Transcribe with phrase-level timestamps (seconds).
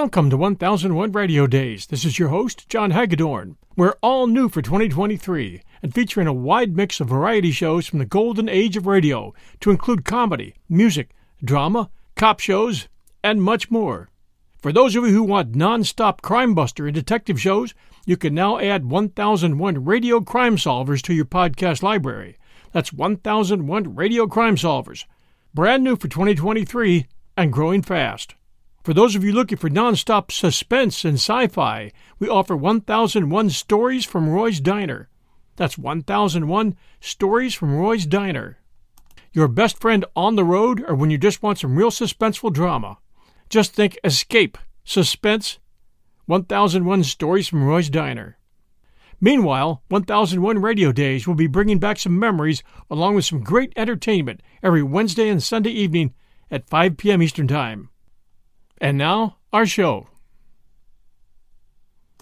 [0.00, 1.86] Welcome to 1001 Radio Days.
[1.86, 3.56] This is your host, John Hagedorn.
[3.76, 8.04] We're all new for 2023 and featuring a wide mix of variety shows from the
[8.04, 12.86] golden age of radio to include comedy, music, drama, cop shows,
[13.24, 14.08] and much more.
[14.62, 17.74] For those of you who want non-stop crime buster and detective shows,
[18.06, 22.36] you can now add 1001 Radio Crime Solvers to your podcast library.
[22.70, 25.06] That's 1001 Radio Crime Solvers.
[25.52, 28.36] Brand new for 2023 and growing fast.
[28.88, 34.06] For those of you looking for nonstop suspense and sci fi, we offer 1001 Stories
[34.06, 35.10] from Roy's Diner.
[35.56, 38.56] That's 1001 Stories from Roy's Diner.
[39.34, 42.96] Your best friend on the road or when you just want some real suspenseful drama.
[43.50, 45.58] Just think escape, suspense,
[46.24, 48.38] 1001 Stories from Roy's Diner.
[49.20, 54.40] Meanwhile, 1001 Radio Days will be bringing back some memories along with some great entertainment
[54.62, 56.14] every Wednesday and Sunday evening
[56.50, 57.22] at 5 p.m.
[57.22, 57.90] Eastern Time.
[58.80, 60.06] And now, our show.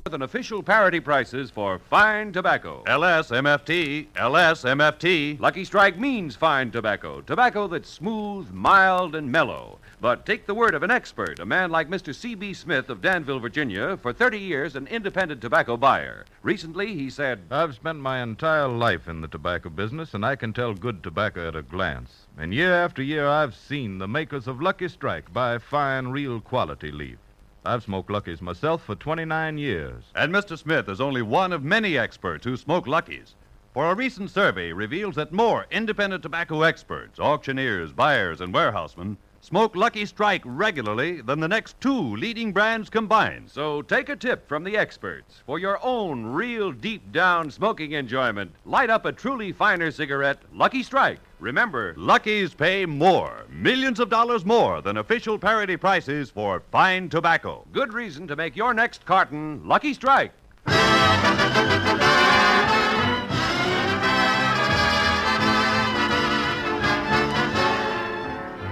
[0.05, 2.85] With an official parity prices for fine tobacco.
[2.87, 5.41] LSMFT, LSMFT.
[5.41, 7.21] Lucky Strike means fine tobacco.
[7.21, 9.81] Tobacco that's smooth, mild, and mellow.
[9.99, 12.15] But take the word of an expert, a man like Mr.
[12.15, 12.53] C.B.
[12.53, 16.27] Smith of Danville, Virginia, for 30 years an independent tobacco buyer.
[16.43, 20.53] Recently, he said, I've spent my entire life in the tobacco business, and I can
[20.53, 22.27] tell good tobacco at a glance.
[22.37, 26.93] And year after year, I've seen the makers of Lucky Strike buy fine, real quality
[26.93, 27.17] leaf.
[27.65, 30.05] I've smoked Luckies myself for 29 years.
[30.15, 30.59] And Mr.
[30.59, 33.35] Smith is only one of many experts who smoke Luckies.
[33.73, 39.77] For a recent survey reveals that more independent tobacco experts, auctioneers, buyers, and warehousemen smoke
[39.77, 43.49] Lucky Strike regularly than the next two leading brands combined.
[43.49, 45.43] So take a tip from the experts.
[45.47, 50.83] For your own real deep down smoking enjoyment, light up a truly finer cigarette, Lucky
[50.83, 51.21] Strike.
[51.39, 57.65] Remember, Luckies pay more, millions of dollars more than official parity prices for fine tobacco.
[57.73, 60.33] Good reason to make your next carton Lucky Strike.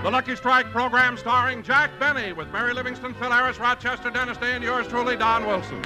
[0.04, 4.52] The Lucky Strike program starring Jack Benny with Mary Livingstone, Phil Harris, Rochester, Dennis Day,
[4.52, 5.80] and yours truly, Don Wilson.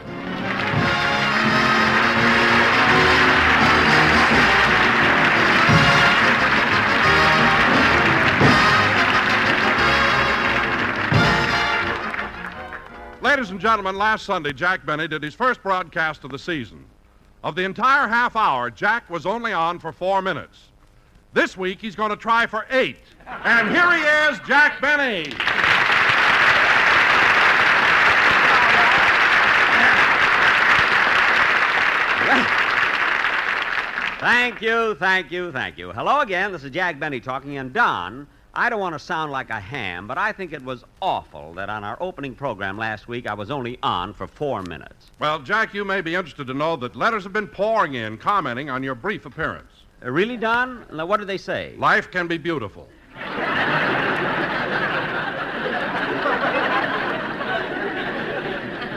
[13.23, 16.85] Ladies and gentlemen, last Sunday, Jack Benny did his first broadcast of the season.
[17.45, 20.68] Of the entire half hour, Jack was only on for four minutes.
[21.39, 22.97] This week, he's going to try for eight.
[23.25, 25.31] And here he is, Jack Benny.
[34.19, 35.93] Thank you, thank you, thank you.
[35.93, 36.51] Hello again.
[36.51, 37.59] This is Jack Benny talking.
[37.59, 40.83] And Don, I don't want to sound like a ham, but I think it was
[41.01, 45.13] awful that on our opening program last week I was only on for four minutes.
[45.21, 48.71] Well, Jack, you may be interested to know that letters have been pouring in commenting
[48.71, 49.78] on your brief appearance.
[50.05, 50.85] Uh, really, Don?
[50.93, 51.75] Now, what did they say?
[51.77, 52.89] Life can be beautiful.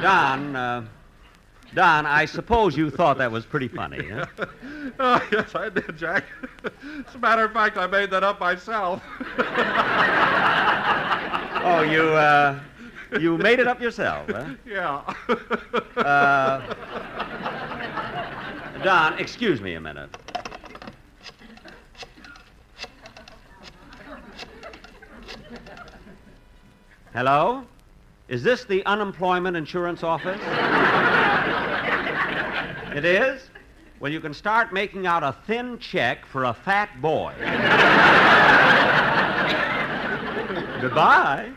[0.01, 0.85] Don, uh,
[1.73, 4.25] Don, I suppose you thought that was pretty funny, huh?
[4.99, 6.25] oh, yes, I did, Jack.
[6.63, 9.01] As a matter of fact, I made that up myself.
[11.63, 12.59] oh, you, uh,
[13.19, 14.49] you made it up yourself, huh?
[14.65, 15.01] Yeah.
[15.97, 16.75] Uh,
[18.83, 20.09] Don, excuse me a minute.
[27.13, 27.63] Hello?
[28.29, 30.39] Is this the unemployment insurance office?
[32.95, 33.49] it is?
[33.99, 37.33] Well, you can start making out a thin check for a fat boy.
[40.79, 41.51] Goodbye.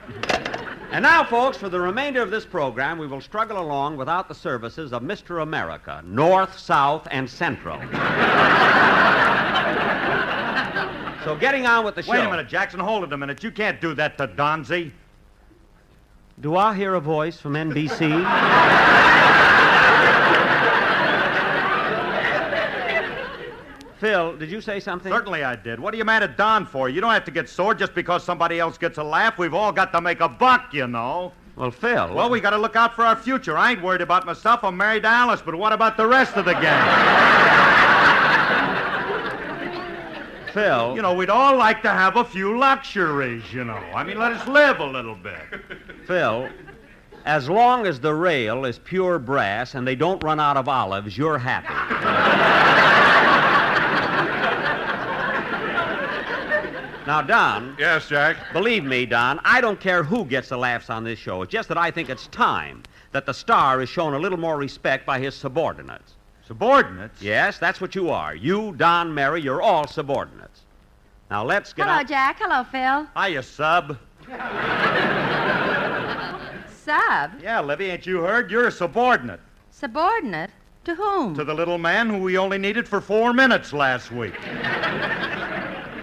[0.91, 4.35] And now, folks, for the remainder of this program, we will struggle along without the
[4.35, 5.43] services of Mr.
[5.43, 7.79] America, North, South, and Central.
[11.25, 12.11] so, getting on with the show.
[12.11, 12.81] Wait a minute, Jackson.
[12.81, 13.45] Hold it a minute.
[13.45, 14.91] You can't do that to Donzi.
[16.41, 18.11] Do I hear a voice from NBC?
[23.99, 25.13] Phil, did you say something?
[25.13, 25.79] Certainly I did.
[25.79, 26.89] What are you mad at Don for?
[26.89, 29.39] You don't have to get sore just because somebody else gets a laugh.
[29.39, 31.33] We've all got to make a buck, you know.
[31.57, 32.13] Well, Phil.
[32.13, 33.57] Well, we got to look out for our future.
[33.57, 34.65] I ain't worried about myself.
[34.65, 37.74] I'm married to Alice, but what about the rest of the gang?
[40.55, 40.95] Phil.
[40.95, 43.75] You know, we'd all like to have a few luxuries, you know.
[43.75, 45.41] I mean, let us live a little bit.
[46.07, 46.49] Phil,
[47.25, 51.19] as long as the rail is pure brass and they don't run out of olives,
[51.19, 51.75] you're happy.
[57.07, 58.39] Now, Don, Yes, Jack.
[58.55, 61.43] believe me, Don, I don't care who gets the laughs on this show.
[61.43, 64.57] It's just that I think it's time that the star is shown a little more
[64.57, 66.15] respect by his subordinates.
[66.47, 67.23] Subordinates?
[67.23, 68.35] Yes, that's what you are.
[68.35, 70.61] You, Don, Mary, you're all subordinates.
[71.31, 72.07] Now, let's get Hello, on.
[72.07, 72.37] Jack.
[72.39, 73.07] Hello, Phil.
[73.17, 73.99] Hiya, sub.
[76.69, 77.31] Sub.
[77.43, 78.51] Yeah, Livy, ain't you heard?
[78.51, 80.51] You're a subordinate Subordinate.
[80.85, 81.35] To whom?
[81.35, 84.35] to the little man who we only needed for four minutes last week.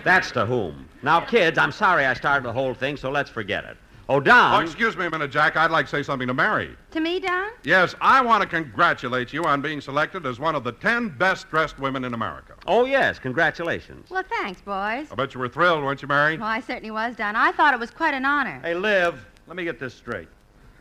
[0.03, 0.89] That's to whom?
[1.03, 3.77] Now, kids, I'm sorry I started the whole thing, so let's forget it.
[4.11, 4.55] Oh, Don.
[4.61, 5.55] Oh, excuse me a minute, Jack.
[5.55, 6.75] I'd like to say something to Mary.
[6.91, 7.49] To me, Don?
[7.63, 11.49] Yes, I want to congratulate you on being selected as one of the ten best
[11.49, 12.55] dressed women in America.
[12.67, 14.09] Oh, yes, congratulations.
[14.09, 15.07] Well, thanks, boys.
[15.09, 16.37] I bet you were thrilled, weren't you, Mary?
[16.37, 17.37] Well, I certainly was, Don.
[17.37, 18.59] I thought it was quite an honor.
[18.61, 20.27] Hey, Liv, let me get this straight.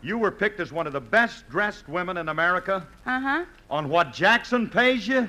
[0.02, 3.44] You were picked as one of the best dressed women in America Uh huh.
[3.70, 5.28] on what Jackson pays you?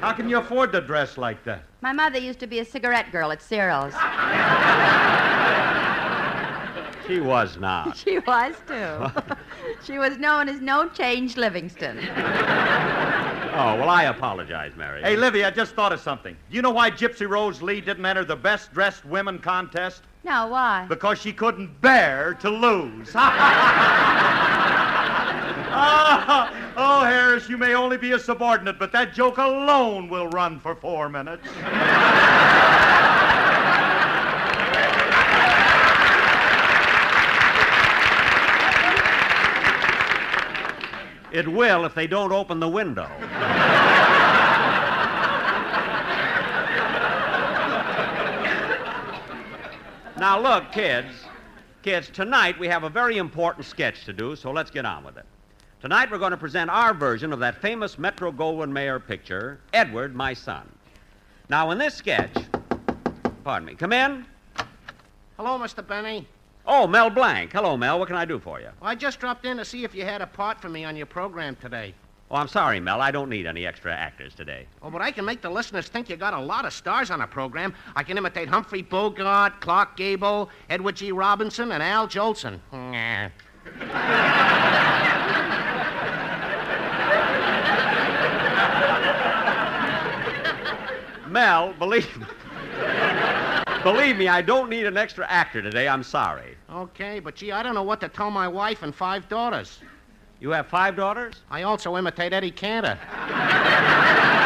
[0.00, 1.64] How can you afford to dress like that?
[1.82, 3.92] My mother used to be a cigarette girl at Ciro's.
[7.06, 7.96] She was not.
[7.96, 9.06] She was, too.
[9.84, 11.98] she was known as No Change Livingstone.
[13.54, 15.02] Oh, well, I apologize, Mary.
[15.02, 16.34] Hey, Livy, I just thought of something.
[16.48, 20.02] Do you know why Gypsy Rose Lee didn't enter the best dressed women contest?
[20.24, 20.86] No, why?
[20.88, 23.10] Because she couldn't bear to lose.
[23.14, 23.22] oh,
[26.76, 30.74] oh, Harris, you may only be a subordinate, but that joke alone will run for
[30.74, 31.46] four minutes.
[41.32, 43.08] It will if they don't open the window.
[50.18, 51.08] now, look, kids.
[51.82, 55.16] Kids, tonight we have a very important sketch to do, so let's get on with
[55.16, 55.24] it.
[55.80, 60.14] Tonight we're going to present our version of that famous Metro Goldwyn Mayer picture, Edward,
[60.14, 60.70] My Son.
[61.48, 62.36] Now, in this sketch,
[63.42, 64.26] pardon me, come in.
[65.38, 65.84] Hello, Mr.
[65.84, 66.28] Benny.
[66.66, 67.52] Oh, Mel Blanc.
[67.52, 67.98] Hello, Mel.
[67.98, 68.68] What can I do for you?
[68.80, 70.96] Well, I just dropped in to see if you had a part for me on
[70.96, 71.94] your program today.
[72.30, 73.00] Oh, I'm sorry, Mel.
[73.00, 74.66] I don't need any extra actors today.
[74.80, 77.20] Oh, but I can make the listeners think you got a lot of stars on
[77.20, 77.74] a program.
[77.94, 81.12] I can imitate Humphrey Bogart, Clark Gable, Edward G.
[81.12, 82.60] Robinson, and Al Jolson.
[91.28, 92.26] Mel, believe me.
[93.82, 95.88] Believe me, I don't need an extra actor today.
[95.88, 96.56] I'm sorry.
[96.70, 99.80] Okay, but gee, I don't know what to tell my wife and five daughters.
[100.40, 101.34] You have five daughters?
[101.50, 102.98] I also imitate Eddie Cantor.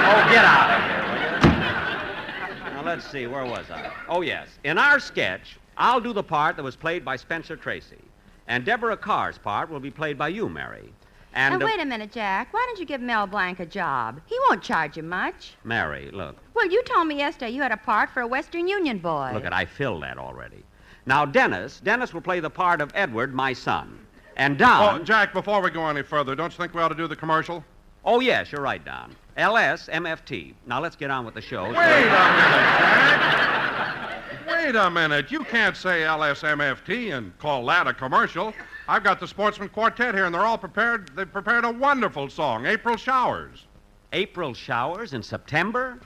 [0.09, 1.51] Oh, get out of here.
[1.51, 2.75] will you?
[2.77, 3.27] Now, let's see.
[3.27, 3.91] Where was I?
[4.09, 4.47] Oh, yes.
[4.63, 7.99] In our sketch, I'll do the part that was played by Spencer Tracy.
[8.47, 10.93] And Deborah Kerr's part will be played by you, Mary.
[11.37, 11.61] And.
[11.61, 12.53] Now, uh, wait a minute, Jack.
[12.53, 14.23] Why don't you give Mel Blanc a job?
[14.25, 15.53] He won't charge you much.
[15.65, 16.37] Mary, look.
[16.55, 19.33] Well, you told me yesterday you had a part for a Western Union boy.
[19.35, 20.65] Look, at I filled that already.
[21.05, 23.99] Now, Dennis, Dennis will play the part of Edward, my son.
[24.39, 25.01] And Don.
[25.01, 27.17] Oh, Jack, before we go any further, don't you think we ought to do the
[27.17, 27.63] commercial?
[28.05, 29.15] Oh, yes, you're right, Don.
[29.37, 30.55] LSMFT.
[30.67, 31.65] Now let's get on with the show.
[31.65, 34.23] Wait a minute, Jack.
[34.49, 35.31] Wait a minute.
[35.31, 38.55] You can't say LSMFT and call that a commercial.
[38.89, 41.11] I've got the Sportsmen Quartet here, and they're all prepared.
[41.17, 43.67] They've prepared a wonderful song, April Showers.
[44.13, 46.01] April showers in September?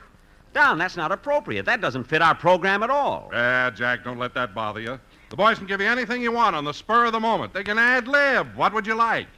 [0.53, 1.65] Don, that's not appropriate.
[1.65, 3.31] That doesn't fit our program at all.
[3.33, 4.99] Ah, Jack, don't let that bother you.
[5.29, 7.53] The boys can give you anything you want on the spur of the moment.
[7.53, 8.57] They can ad lib.
[8.57, 9.29] What would you like?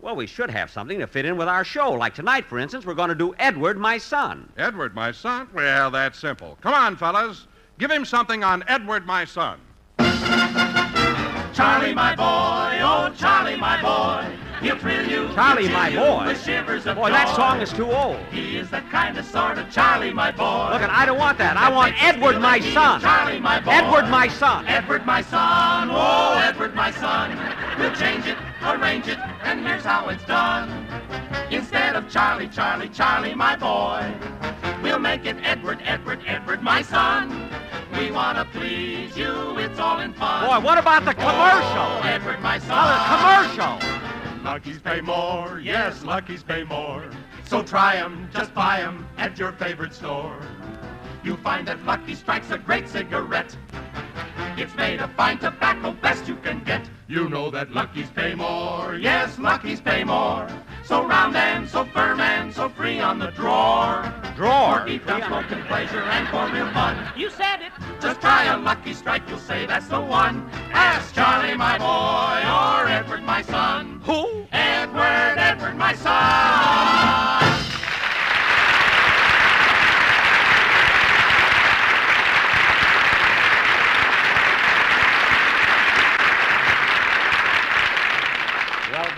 [0.00, 1.92] Well, we should have something to fit in with our show.
[1.92, 4.52] Like tonight, for instance, we're going to do Edward, my son.
[4.56, 5.48] Edward, my son?
[5.54, 6.58] Well, that's simple.
[6.60, 7.46] Come on, fellas.
[7.78, 9.60] Give him something on Edward, my son.
[11.56, 14.30] Charlie, my boy, oh, Charlie, my boy.
[14.60, 15.32] He'll thrill you.
[15.34, 16.26] Charlie, my boy?
[16.26, 18.18] With shivers of Boy, that song is too old.
[18.30, 20.68] He is the kind of sort of Charlie, my boy.
[20.72, 21.56] Look, I don't want that.
[21.56, 23.00] I want Edward, my son.
[23.00, 23.70] Charlie, my boy.
[23.70, 24.66] Edward, my son.
[24.66, 27.30] Edward, my son, oh, Edward, my son.
[27.78, 30.86] We'll change it, arrange it, and here's how it's done.
[31.50, 34.12] Instead of Charlie, Charlie, Charlie, my boy,
[34.82, 37.48] we'll make it Edward, Edward, Edward, my son.
[37.92, 40.46] We want to please you, it's all in fun.
[40.46, 42.10] Boy, what about the Oh, commercial?
[42.10, 42.70] Edward, my son.
[42.72, 44.42] Another commercial.
[44.44, 47.04] Lucky's pay more, yes, Lucky's pay more.
[47.44, 50.36] So try 'em, just buy 'em at your favorite store.
[51.22, 53.56] You'll find that Lucky Strike's a great cigarette.
[54.56, 56.88] It's made of fine tobacco, best you can get.
[57.08, 60.46] You know that Lucky's pay more, yes, Lucky's pay more.
[60.86, 64.14] So round and so firm and so free on the drawer.
[64.36, 64.82] Drawer.
[64.82, 66.96] For eat down smoking pleasure and for real fun.
[67.16, 67.72] You said it.
[68.00, 70.48] Just try a Lucky Strike, you'll say that's the one.
[70.70, 74.00] Ask Charlie, my boy, or Edward, my son.
[74.04, 74.46] Who?
[74.52, 76.45] Edward, Edward, my son.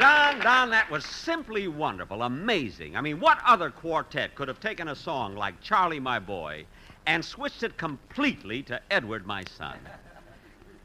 [0.08, 2.96] Don, Don, that was simply wonderful, amazing.
[2.96, 6.64] I mean, what other quartet could have taken a song like Charlie, My Boy
[7.06, 9.76] and switched it completely to Edward, My Son?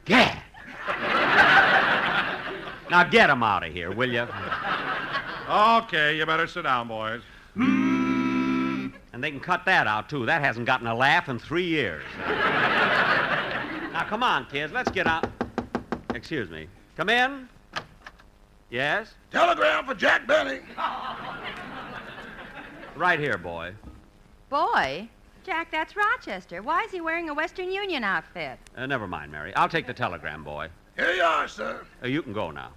[0.04, 0.42] Gad!
[2.90, 4.26] now get him out of here, will you?
[5.48, 7.22] Okay, you better sit down, boys.
[7.54, 10.26] And they can cut that out, too.
[10.26, 12.04] That hasn't gotten a laugh in three years.
[12.26, 14.70] now, come on, kids.
[14.70, 15.30] Let's get out.
[16.14, 16.66] Excuse me.
[16.94, 17.48] Come in.
[18.70, 19.14] Yes?
[19.30, 20.60] Telegram for Jack Benny.
[22.96, 23.74] Right here, boy.
[24.50, 25.08] Boy,
[25.42, 26.62] Jack, that's Rochester.
[26.62, 28.56] Why is he wearing a Western Union outfit?
[28.76, 29.52] Uh, never mind, Mary.
[29.56, 30.68] I'll take the telegram, boy.
[30.94, 31.84] Here you are, sir.
[32.04, 32.70] Uh, you can go now.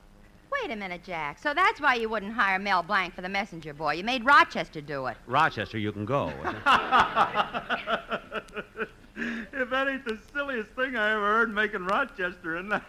[0.52, 1.38] Wait a minute, Jack.
[1.38, 3.94] So that's why you wouldn't hire Mel Blanc for the messenger boy.
[3.94, 5.18] You made Rochester do it.
[5.28, 6.34] Rochester, you can go.
[9.54, 12.70] If that ain't the silliest thing I ever heard, making Rochester an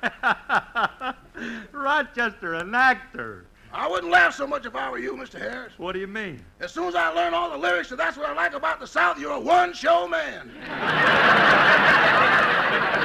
[1.72, 3.46] Rochester an actor.
[3.72, 5.38] I wouldn't laugh so much if I were you, Mr.
[5.38, 5.72] Harris.
[5.78, 6.42] What do you mean?
[6.60, 8.86] As soon as I learn all the lyrics, and that's what I like about the
[8.86, 10.50] South, you're a one-show man.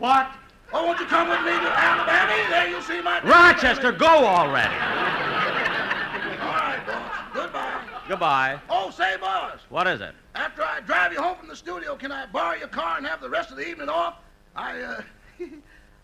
[0.00, 0.32] What?
[0.72, 2.32] Oh, won't you come with me to Alabama?
[2.48, 3.20] There you'll see my...
[3.62, 4.72] Rochester, go already.
[4.74, 7.12] All right, boss.
[7.34, 7.84] Goodbye.
[8.08, 8.60] Goodbye.
[8.70, 10.14] Oh, say, boss, What is it?
[10.34, 13.20] after I drive you home from the studio, can I borrow your car and have
[13.20, 14.14] the rest of the evening off?
[14.56, 15.02] I, uh,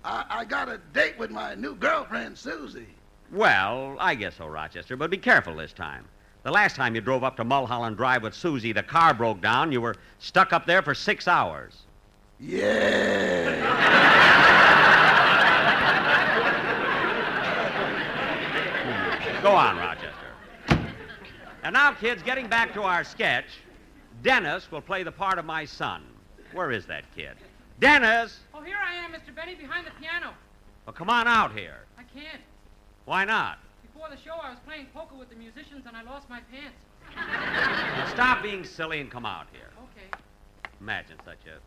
[0.05, 2.89] I, I got a date with my new girlfriend, Susie.
[3.33, 6.05] Well, I guess so, Rochester, but be careful this time.
[6.43, 9.73] The last time you drove up to Mulholland Drive with Susie, the car broke down.
[9.73, 11.73] You were stuck up there for six hours.
[12.39, 14.33] Yeah.
[19.47, 20.83] Go on, Rochester.
[21.63, 23.45] And now, kids, getting back to our sketch,
[24.25, 26.03] Dennis will play the part of my son.
[26.53, 27.37] Where is that kid?
[27.79, 28.41] Dennis!
[28.53, 29.33] Oh, here I am, Mr.
[29.33, 30.35] Benny, behind the piano.
[30.85, 31.85] Well, come on out here.
[31.97, 32.43] I can't.
[33.05, 33.59] Why not?
[33.83, 36.81] Before the show, I was playing poker with the musicians and I lost my pants.
[37.15, 39.71] Now stop being silly and come out here.
[39.79, 40.25] Okay.
[40.81, 41.61] Imagine such a.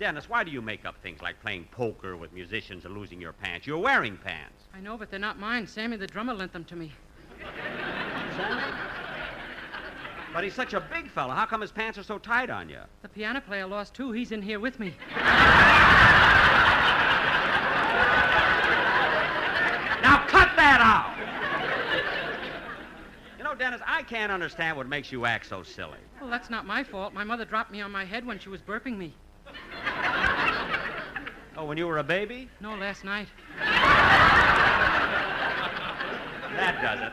[0.00, 3.32] Dennis, why do you make up things like playing poker with musicians and losing your
[3.32, 3.68] pants?
[3.68, 4.64] You're wearing pants.
[4.74, 5.68] I know, but they're not mine.
[5.68, 6.92] Sammy the drummer lent them to me.
[10.32, 11.32] But he's such a big fella.
[11.32, 12.80] How come his pants are so tight on you?
[13.02, 14.10] The piano player lost two.
[14.10, 14.92] He's in here with me.
[20.02, 21.14] Now cut that out!
[23.38, 26.00] You know, Dennis, I can't understand what makes you act so silly.
[26.20, 27.14] Well, that's not my fault.
[27.14, 29.14] My mother dropped me on my head when she was burping me.
[31.56, 32.50] Oh, when you were a baby?
[32.60, 33.28] No, last night.
[36.56, 37.12] That does it.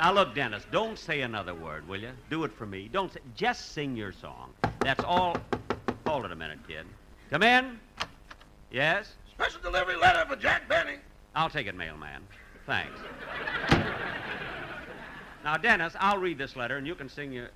[0.00, 2.12] Now look, Dennis, don't say another word, will you?
[2.30, 2.88] Do it for me.
[2.90, 4.54] Don't say, just sing your song.
[4.80, 5.36] That's all.
[6.06, 6.86] Hold it a minute, kid.
[7.28, 7.78] Come in.
[8.70, 9.12] Yes?
[9.30, 10.94] Special delivery letter for Jack Benny.
[11.34, 12.22] I'll take it, mailman.
[12.64, 12.98] Thanks.
[15.44, 17.50] now, Dennis, I'll read this letter and you can sing your.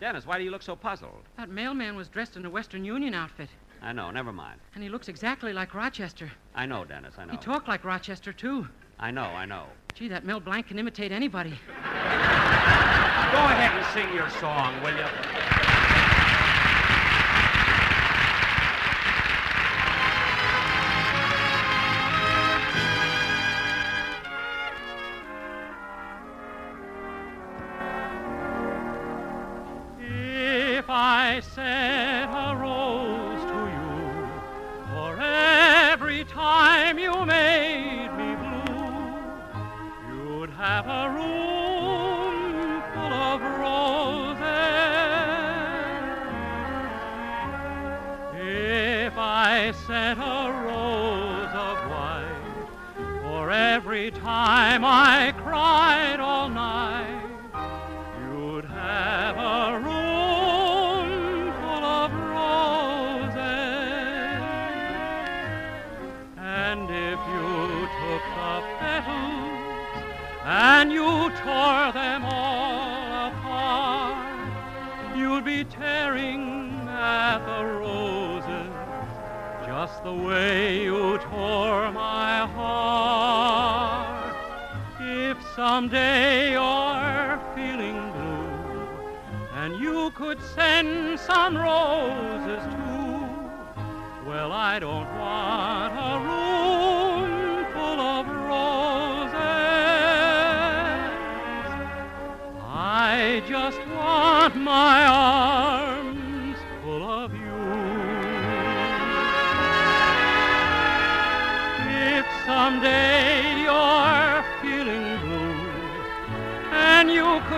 [0.00, 1.22] Dennis, why do you look so puzzled?
[1.36, 4.58] That mailman was dressed in a Western Union outfit, I know, never mind.
[4.74, 6.32] and he looks exactly like Rochester.
[6.56, 7.32] I know, Dennis, I know.
[7.32, 8.66] He talked like Rochester, too.
[8.98, 9.66] I know, I know.
[9.98, 11.50] Gee, that Mel Blanc can imitate anybody.
[11.50, 11.56] Go
[13.50, 15.37] ahead and sing your song, will you?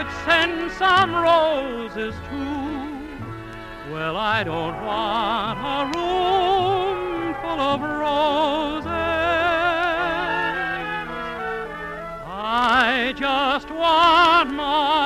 [0.01, 3.93] Could send some roses too.
[3.93, 8.87] Well, I don't want a room full of roses.
[12.27, 15.00] I just want my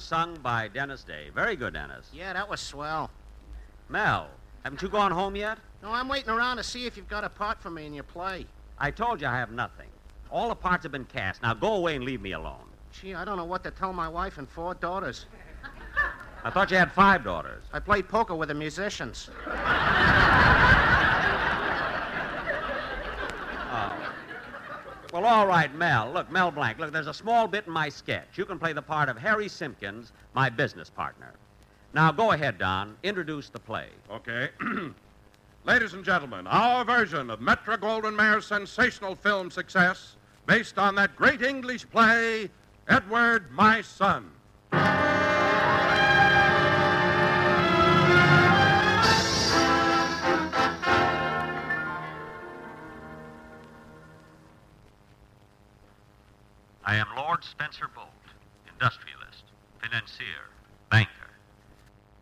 [0.00, 1.30] Sung by Dennis Day.
[1.34, 2.10] Very good, Dennis.
[2.12, 3.10] Yeah, that was swell.
[3.88, 4.28] Mel,
[4.64, 5.56] haven't you gone home yet?
[5.82, 8.04] No, I'm waiting around to see if you've got a part for me in your
[8.04, 8.46] play.
[8.78, 9.88] I told you I have nothing.
[10.30, 11.42] All the parts have been cast.
[11.42, 12.68] Now go away and leave me alone.
[12.92, 15.24] Gee, I don't know what to tell my wife and four daughters.
[16.44, 17.62] I thought you had five daughters.
[17.72, 19.30] I played poker with the musicians.
[23.74, 24.01] Oh.
[25.12, 26.10] Well, all right, Mel.
[26.10, 28.38] Look, Mel Blanc, Look, there's a small bit in my sketch.
[28.38, 31.34] You can play the part of Harry Simpkins, my business partner.
[31.92, 32.96] Now go ahead, Don.
[33.02, 33.88] Introduce the play.
[34.10, 34.48] Okay.
[35.64, 41.14] Ladies and gentlemen, our version of Metro Goldwyn Mayer's sensational film success, based on that
[41.14, 42.48] great English play,
[42.88, 44.30] Edward, My Son.
[56.92, 58.12] I am Lord Spencer Bolt,
[58.70, 59.44] industrialist,
[59.80, 60.52] financier,
[60.90, 61.32] banker.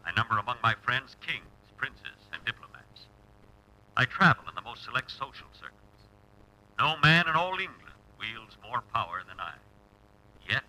[0.07, 1.43] I number among my friends kings,
[1.77, 3.09] princes, and diplomats.
[3.97, 6.07] I travel in the most select social circles.
[6.79, 9.55] No man in all England wields more power than I.
[10.49, 10.63] Yet,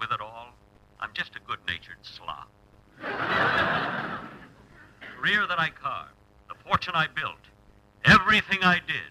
[0.00, 0.54] with it all,
[0.98, 2.48] I'm just a good-natured slob.
[3.02, 3.06] the
[5.18, 6.16] career that I carved,
[6.48, 7.44] the fortune I built,
[8.06, 9.01] everything I did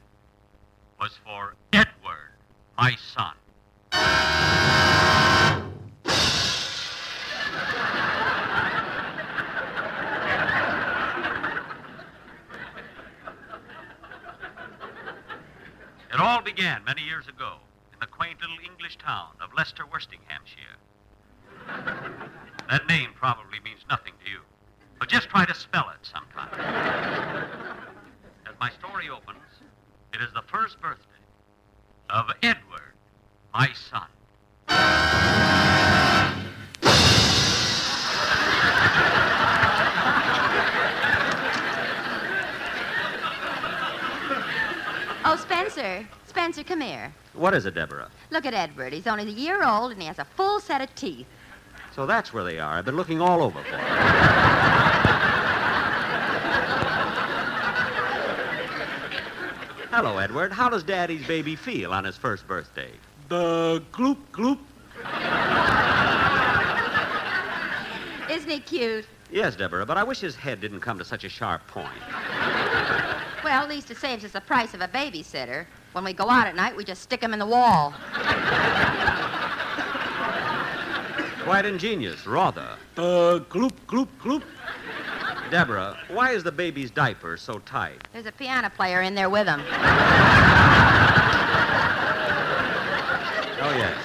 [47.61, 48.09] is it, Deborah?
[48.31, 48.91] Look at Edward.
[48.91, 51.27] He's only a year old and he has a full set of teeth.
[51.95, 52.73] So that's where they are.
[52.73, 53.81] I've been looking all over for them.
[59.91, 60.51] Hello, Edward.
[60.51, 62.89] How does Daddy's baby feel on his first birthday?
[63.29, 64.57] The gloop gloop.
[68.31, 69.05] Isn't he cute?
[69.29, 71.89] Yes, Deborah, but I wish his head didn't come to such a sharp point.
[73.43, 75.67] Well, at least it saves us the price of a babysitter.
[75.93, 77.93] When we go out at night, we just stick them in the wall.
[81.43, 82.77] Quite ingenious, rather.
[82.95, 84.43] The gloop gloop gloop.
[85.49, 88.07] Deborah, why is the baby's diaper so tight?
[88.13, 89.61] There's a piano player in there with him.
[93.63, 93.97] Oh, yes.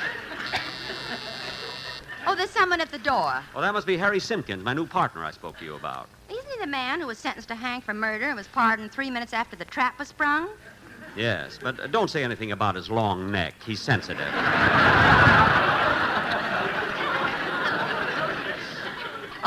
[2.27, 3.45] Oh, there's someone at the door.
[3.55, 6.09] Well, that must be Harry Simpkins, my new partner I spoke to you about.
[6.29, 9.09] Isn't he the man who was sentenced to hang for murder and was pardoned three
[9.09, 10.49] minutes after the trap was sprung?
[11.17, 13.55] Yes, but uh, don't say anything about his long neck.
[13.65, 14.29] He's sensitive.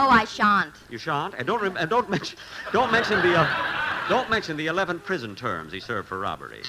[0.01, 0.73] Oh, I shan't.
[0.89, 1.35] You shan't?
[1.37, 2.37] And don't, rem- and don't mention,
[2.71, 6.61] don't mention the, uh, don't mention the 11 prison terms he served for robbery.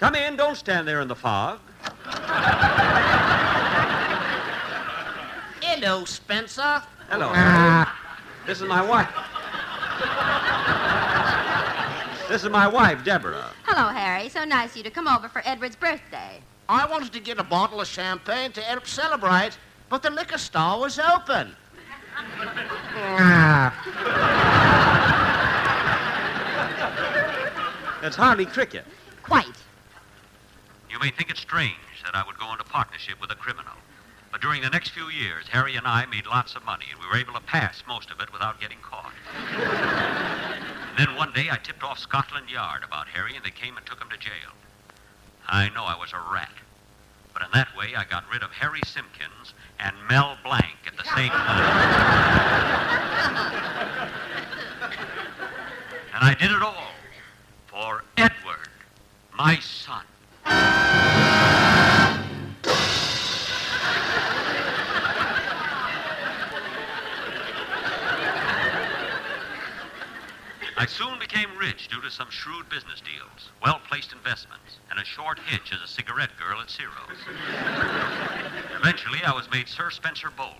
[0.00, 0.36] Come in.
[0.36, 1.58] Don't stand there in the fog.
[5.62, 6.82] Hello, Spencer.
[7.08, 7.86] Hello, Harry.
[8.46, 9.08] This is my wife.
[12.28, 13.50] This is my wife, Deborah.
[13.76, 14.30] Hello, Harry.
[14.30, 16.40] So nice of you to come over for Edward's birthday.
[16.66, 19.58] I wanted to get a bottle of champagne to help celebrate,
[19.90, 21.54] but the liquor store was open.
[28.02, 28.86] It's hardly cricket.
[29.22, 29.58] Quite.
[30.88, 33.74] You may think it strange that I would go into partnership with a criminal.
[34.32, 37.06] But during the next few years, Harry and I made lots of money, and we
[37.08, 39.12] were able to pass most of it without getting caught.
[40.96, 43.84] And then one day I tipped off Scotland Yard about Harry, and they came and
[43.84, 44.32] took him to jail.
[45.46, 46.50] I know I was a rat.
[47.34, 51.04] But in that way, I got rid of Harry Simpkins and Mel Blanc at the
[51.14, 51.60] same time.
[56.14, 56.92] and I did it all
[57.66, 58.70] for Edward,
[59.36, 60.04] my son.
[70.78, 75.04] I soon became rich due to some shrewd business deals, well placed investments, and a
[75.04, 77.16] short hitch as a cigarette girl at Ciro's.
[78.78, 80.54] Eventually, I was made Sir Spencer Bold,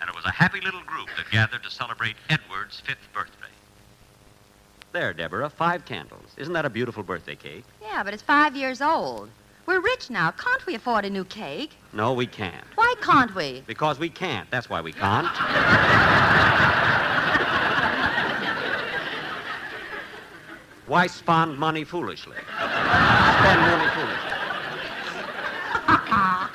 [0.00, 3.48] and it was a happy little group that gathered to celebrate Edward's fifth birthday.
[4.92, 6.30] There, Deborah, five candles.
[6.36, 7.64] Isn't that a beautiful birthday cake?
[7.80, 9.30] Yeah, but it's five years old.
[9.64, 10.32] We're rich now.
[10.32, 11.70] Can't we afford a new cake?
[11.94, 12.64] No, we can't.
[12.74, 13.64] Why can't we?
[13.66, 14.50] Because we can't.
[14.50, 15.26] That's why we can't.
[20.86, 22.36] Why spend money foolishly?
[22.36, 24.32] Spend money foolishly.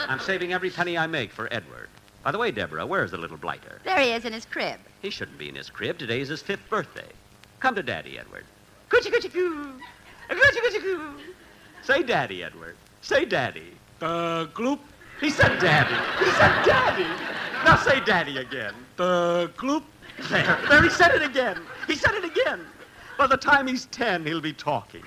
[0.07, 1.89] I'm saving every penny I make for Edward.
[2.23, 3.81] By the way, Deborah, where's the little blighter?
[3.83, 4.79] There he is in his crib.
[5.01, 5.97] He shouldn't be in his crib.
[5.97, 7.07] Today's his fifth birthday.
[7.59, 8.45] Come to Daddy, Edward.
[8.89, 9.73] Coochie coochie coo.
[10.29, 11.13] Coochie coochie coo.
[11.81, 12.77] Say Daddy, Edward.
[13.01, 13.73] Say Daddy.
[13.99, 14.79] The gloop.
[15.19, 16.23] He said Daddy.
[16.23, 17.07] He said Daddy.
[17.65, 18.73] Now say Daddy again.
[18.95, 19.83] The gloop.
[20.29, 20.59] There.
[20.69, 21.59] There, he said it again.
[21.87, 22.65] He said it again.
[23.21, 25.03] By the time he's ten, he'll be talking.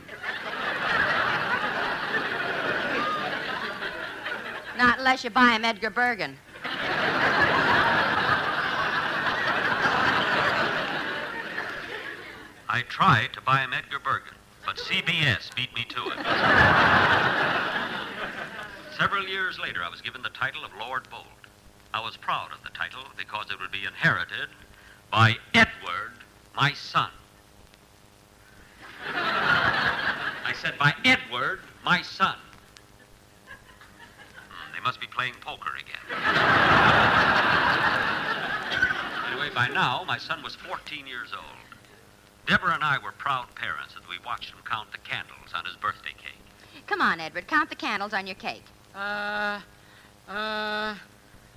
[4.79, 6.39] Not unless you buy him Edgar Bergen.
[12.69, 16.19] I tried to buy him Edgar Bergen, but CBS beat me to it.
[18.97, 21.27] Several years later, I was given the title of Lord Bolt.
[21.93, 24.51] I was proud of the title because it would be inherited
[25.11, 26.13] by Edward,
[26.55, 27.11] my son.
[29.07, 32.37] I said, by Edward, my son.
[34.75, 36.01] They must be playing poker again.
[39.31, 41.45] anyway, by now, my son was 14 years old.
[42.47, 45.77] Deborah and I were proud parents as we watched him count the candles on his
[45.77, 46.85] birthday cake.
[46.87, 47.47] Come on, Edward.
[47.47, 48.65] Count the candles on your cake.
[48.95, 49.61] Uh,
[50.29, 50.95] uh, uh.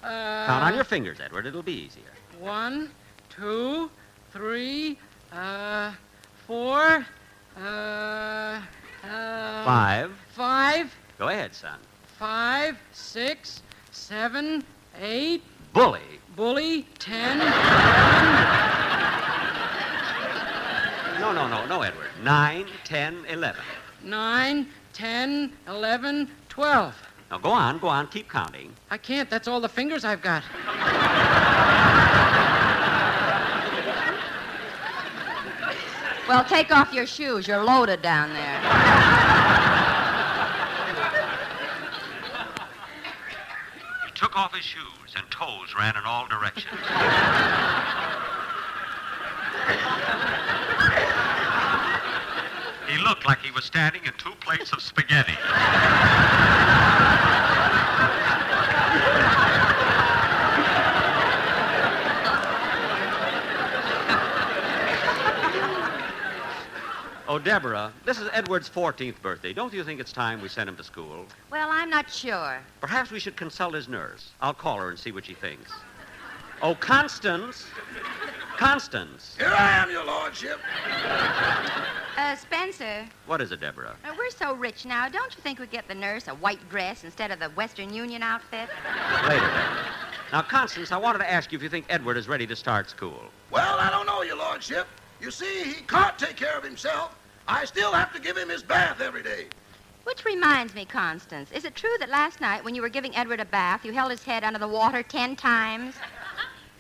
[0.03, 1.45] Count on your fingers, Edward.
[1.45, 2.03] It'll be easier.
[2.39, 2.89] One,
[3.29, 3.89] two,
[4.31, 4.97] three,
[5.33, 5.91] uh,
[6.45, 7.05] four,
[7.57, 8.61] uh,
[9.03, 9.65] uh.
[9.65, 10.11] Five.
[10.33, 11.79] Five, Go ahead, son.
[12.19, 14.63] five, six, seven,
[15.01, 15.41] eight,
[15.73, 16.01] Bully.
[16.35, 17.39] bully, ten,
[21.19, 22.07] No, no, no, no, Edward.
[22.23, 23.63] Nine, ten, eleven.
[24.03, 26.93] nine, ten, eleven, twelve.
[27.31, 28.71] Now go on, go on, keep counting.
[28.91, 29.29] I can't.
[29.29, 30.43] That's all the fingers I've got.
[36.27, 37.47] Well, take off your shoes.
[37.47, 38.59] You're loaded down there.
[44.05, 44.83] He took off his shoes,
[45.15, 46.81] and toes ran in all directions.
[52.89, 55.37] he looked like he was standing in two plates of spaghetti.
[67.37, 69.53] Oh, Deborah, this is Edward's 14th birthday.
[69.53, 71.23] Don't you think it's time we sent him to school?
[71.51, 72.57] Well, I'm not sure.
[72.81, 74.31] Perhaps we should consult his nurse.
[74.41, 75.71] I'll call her and see what she thinks.
[76.63, 77.67] Oh, Constance.
[78.57, 79.35] Constance.
[79.37, 80.59] Here I am, your lordship.
[82.17, 83.95] Uh, Spencer, What is it, Deborah?
[84.03, 85.07] uh, we're so rich now.
[85.07, 88.23] Don't you think we'd get the nurse a white dress instead of the Western Union
[88.23, 88.67] outfit?
[89.29, 89.85] Later, Deborah.
[90.31, 92.89] Now, Constance, I wanted to ask you if you think Edward is ready to start
[92.89, 93.25] school.
[93.51, 94.87] Well, I don't know, your lordship.
[95.21, 97.15] You see, he can't take care of himself.
[97.47, 99.45] I still have to give him his bath every day.
[100.03, 103.39] Which reminds me, Constance, is it true that last night when you were giving Edward
[103.39, 105.95] a bath, you held his head under the water ten times?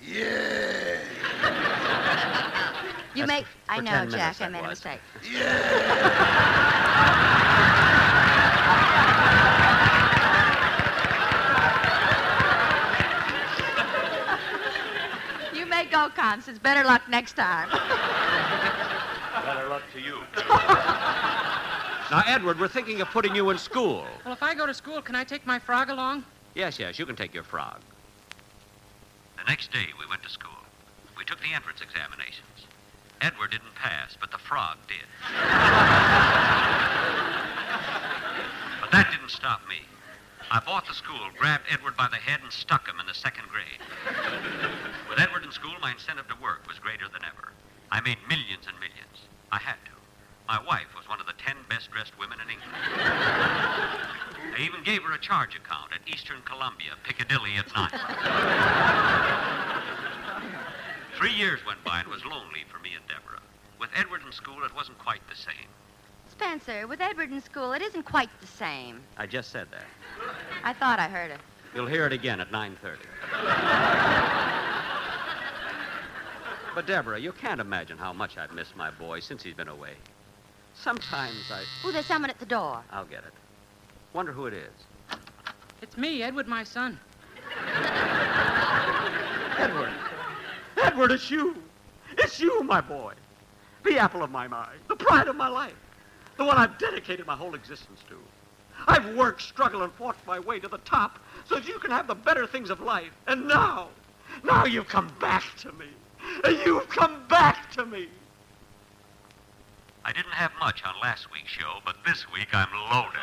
[0.05, 0.99] Yeah.
[3.15, 3.45] You That's make.
[3.45, 4.35] for- I for know, Jack.
[4.41, 4.69] I that made a was.
[4.85, 4.99] mistake.
[15.53, 16.59] You may go, Constance.
[16.59, 17.69] Better luck next time.
[19.47, 20.19] Better luck to you.
[22.09, 24.05] Now, Edward, we're thinking of putting you in school.
[24.23, 26.23] Well, if I go to school, can I take my frog along?
[26.55, 27.81] Yes, yes, you can take your frog.
[29.35, 30.55] The next day, we went to school.
[31.17, 32.67] We took the entrance examinations.
[33.19, 35.03] Edward didn't pass, but the frog did.
[38.79, 39.81] but that didn't stop me.
[40.49, 43.49] I bought the school, grabbed Edward by the head, and stuck him in the second
[43.49, 43.83] grade.
[45.09, 47.51] With Edward in school, my incentive to work was greater than ever.
[47.91, 49.27] I made millions and millions.
[49.51, 49.91] I had to.
[50.47, 52.73] My wife was one of the ten best dressed women in England.
[54.55, 57.91] I even gave her a charge account at Eastern Columbia, Piccadilly at night.
[61.17, 63.41] Three years went by and it was lonely for me and Deborah.
[63.79, 65.67] With Edward in school, it wasn't quite the same.
[66.29, 69.01] Spencer, with Edward in school, it isn't quite the same.
[69.17, 69.85] I just said that.
[70.63, 71.39] I thought I heard it.
[71.73, 74.26] You'll hear it again at 9.30.
[76.77, 79.93] but, Deborah, you can't imagine how much I've missed my boy since he's been away.
[80.75, 81.63] Sometimes I...
[81.83, 82.83] Oh, there's someone at the door.
[82.91, 83.33] I'll get it.
[84.13, 85.17] Wonder who it is.
[85.81, 86.99] It's me, Edward, my son.
[89.57, 89.91] Edward.
[90.77, 91.55] Edward, it's you.
[92.15, 93.15] It's you, my boy.
[93.83, 94.75] The apple of my eye.
[94.87, 95.73] The pride of my life.
[96.37, 98.19] The one I've dedicated my whole existence to.
[98.87, 101.17] I've worked, struggled, and fought my way to the top
[101.49, 103.13] so that you can have the better things of life.
[103.25, 103.87] And now,
[104.43, 105.87] now you've come back to me.
[106.65, 108.07] You've come back to me.
[110.05, 113.19] I didn't have much on last week's show, but this week I'm loaded.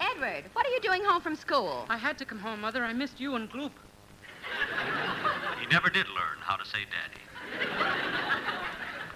[0.00, 1.86] Edward, what are you doing home from school?
[1.88, 2.84] I had to come home, Mother.
[2.84, 3.72] I missed you and Gloop.
[5.60, 7.22] He never did learn how to say daddy.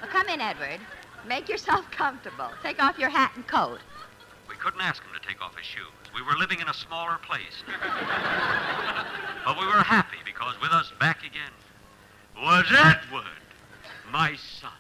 [0.01, 0.81] Well, come in, Edward.
[1.27, 2.51] Make yourself comfortable.
[2.63, 3.79] Take off your hat and coat.
[4.49, 5.87] We couldn't ask him to take off his shoes.
[6.15, 7.63] We were living in a smaller place.
[9.45, 11.53] but we were happy because with us back again
[12.37, 13.25] was Edward,
[14.11, 14.71] my son.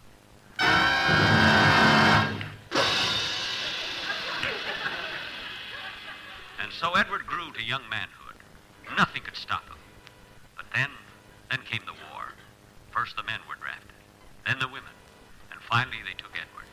[6.61, 8.37] And so Edward grew to young manhood.
[8.96, 9.78] Nothing could stop him.
[10.57, 10.90] But then,
[11.50, 12.33] then came the war.
[12.90, 13.96] First the men were drafted,
[14.46, 14.92] then the women,
[15.72, 16.68] finally they took Edward.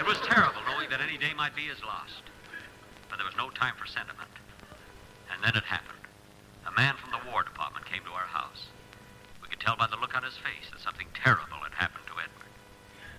[0.00, 2.24] It was terrible knowing that any day might be his last.
[3.10, 4.32] But there was no time for sentiment.
[5.30, 6.00] And then it happened.
[6.66, 8.72] A man from the War Department came to our house.
[9.42, 12.12] We could tell by the look on his face that something terrible had happened to
[12.16, 12.48] Edward.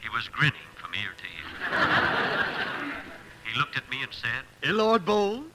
[0.02, 1.46] He was grinning from ear to ear.
[3.46, 5.46] he looked at me and said, Eh, Lord Bold,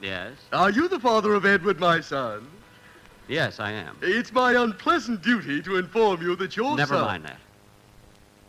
[0.00, 0.34] Yes?
[0.52, 2.46] are you the father of Edward, my son?
[3.28, 3.96] Yes, I am.
[4.00, 7.04] It's my unpleasant duty to inform you that your Never son...
[7.04, 7.38] mind that.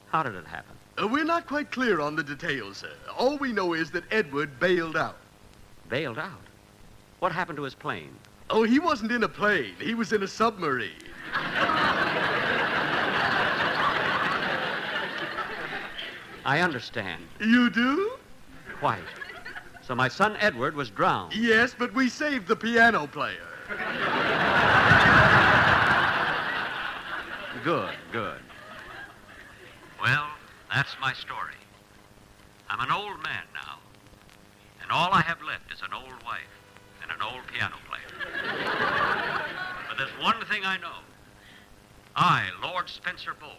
[0.09, 0.75] How did it happen?
[0.99, 2.91] Uh, we're not quite clear on the details, sir.
[3.17, 5.17] All we know is that Edward bailed out.
[5.89, 6.41] Bailed out?
[7.19, 8.15] What happened to his plane?
[8.49, 9.75] Oh, he wasn't in a plane.
[9.79, 10.89] He was in a submarine.
[16.45, 17.23] I understand.
[17.39, 18.13] You do?
[18.79, 19.03] Quite.
[19.81, 21.35] So my son Edward was drowned.
[21.35, 23.45] Yes, but we saved the piano player.
[27.63, 28.39] Good, good.
[30.01, 30.27] Well,
[30.73, 31.55] that's my story.
[32.69, 33.79] I'm an old man now,
[34.81, 36.39] and all I have left is an old wife
[37.01, 38.07] and an old piano player.
[39.89, 40.99] but there's one thing I know.
[42.15, 43.51] I, Lord Spencer Bolt,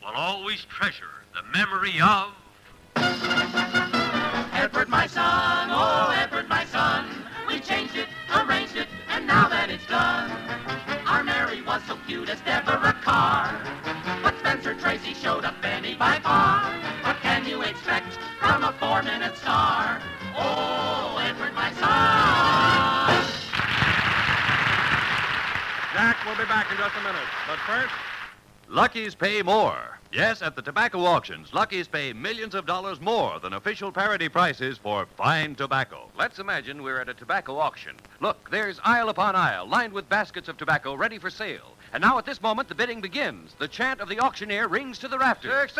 [0.00, 2.32] will always treasure the memory of.
[4.54, 7.06] Edward, my son, oh, Edward, my son.
[7.48, 10.30] We changed it, arranged it, and now that it's done,
[11.48, 14.20] Mary was so cute as Deborah Kerr.
[14.22, 16.70] But Spencer Tracy showed up Benny by far.
[17.02, 19.98] What can you expect from a four-minute star?
[20.36, 23.24] Oh, Edward, my son.
[25.94, 27.28] Jack will be back in just a minute.
[27.46, 27.94] But first,
[28.68, 29.97] Lucky's pay more.
[30.10, 34.78] Yes, at the tobacco auctions, Lucky's pay millions of dollars more than official parity prices
[34.78, 36.08] for fine tobacco.
[36.16, 37.94] Let's imagine we're at a tobacco auction.
[38.20, 41.74] Look, there's aisle upon aisle, lined with baskets of tobacco ready for sale.
[41.92, 43.54] And now at this moment, the bidding begins.
[43.58, 45.72] The chant of the auctioneer rings to the rafters.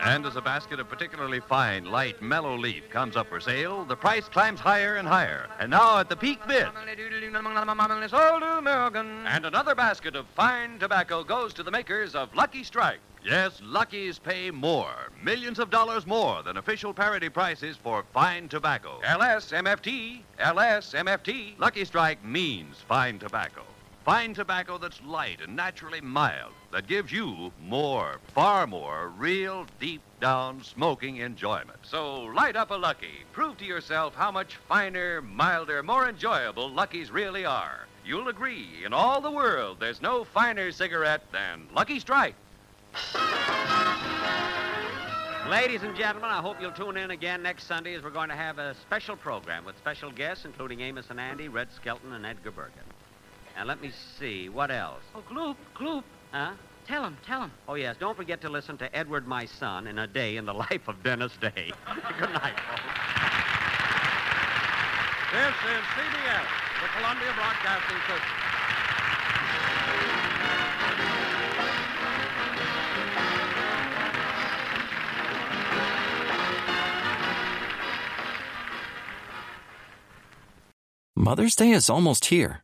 [0.00, 3.96] And as a basket of particularly fine, light, mellow leaf comes up for sale, the
[3.96, 5.48] price climbs higher and higher.
[5.58, 6.68] And now at the peak bid.
[9.26, 13.00] And another basket of fine tobacco goes to the makers of Lucky Strike.
[13.24, 15.10] Yes, Lucky's pay more.
[15.22, 19.00] Millions of dollars more than official parity prices for fine tobacco.
[19.02, 21.58] LSMFT, LSMFT.
[21.58, 23.62] Lucky Strike means fine tobacco.
[24.04, 30.02] Fine tobacco that's light and naturally mild, that gives you more, far more, real, deep
[30.20, 31.78] down smoking enjoyment.
[31.84, 33.24] So light up a Lucky.
[33.32, 37.86] Prove to yourself how much finer, milder, more enjoyable Luckies really are.
[38.04, 42.34] You'll agree, in all the world, there's no finer cigarette than Lucky Strike.
[45.48, 48.36] Ladies and gentlemen, I hope you'll tune in again next Sunday as we're going to
[48.36, 52.50] have a special program with special guests, including Amos and Andy, Red Skelton, and Edgar
[52.50, 52.84] Bergen.
[53.56, 55.02] And let me see, what else?
[55.14, 56.02] Oh, Gloop, Gloop.
[56.32, 56.52] Huh?
[56.86, 57.52] Tell him, tell him.
[57.68, 60.52] Oh, yes, don't forget to listen to Edward, My Son, in a day in the
[60.52, 61.50] life of Dennis Day.
[62.18, 62.82] Good night, folks.
[65.32, 66.46] This is CBS,
[66.82, 68.44] the Columbia Broadcasting System.
[81.16, 82.63] Mother's Day is almost here,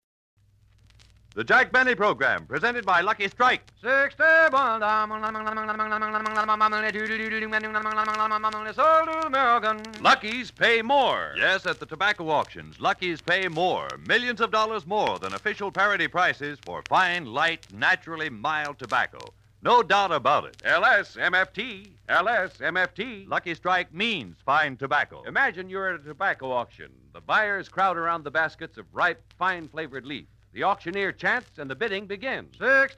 [1.33, 3.61] The Jack Benny Program, presented by Lucky Strike.
[10.01, 11.33] Lucky's pay more.
[11.37, 13.87] Yes, at the tobacco auctions, Lucky's pay more.
[14.05, 19.19] Millions of dollars more than official parity prices for fine, light, naturally mild tobacco.
[19.61, 20.57] No doubt about it.
[20.65, 21.91] LSMFT.
[22.09, 23.29] LSMFT.
[23.29, 25.23] Lucky Strike means fine tobacco.
[25.23, 26.91] Imagine you're at a tobacco auction.
[27.13, 30.25] The buyers crowd around the baskets of ripe, fine flavored leaf.
[30.53, 32.55] The auctioneer chants and the bidding begins.
[32.59, 32.89] As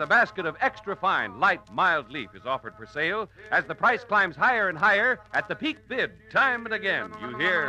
[0.00, 4.02] a basket of extra fine, light, mild leaf is offered for sale, as the price
[4.02, 7.66] climbs higher and higher, at the peak bid, time and again, you hear.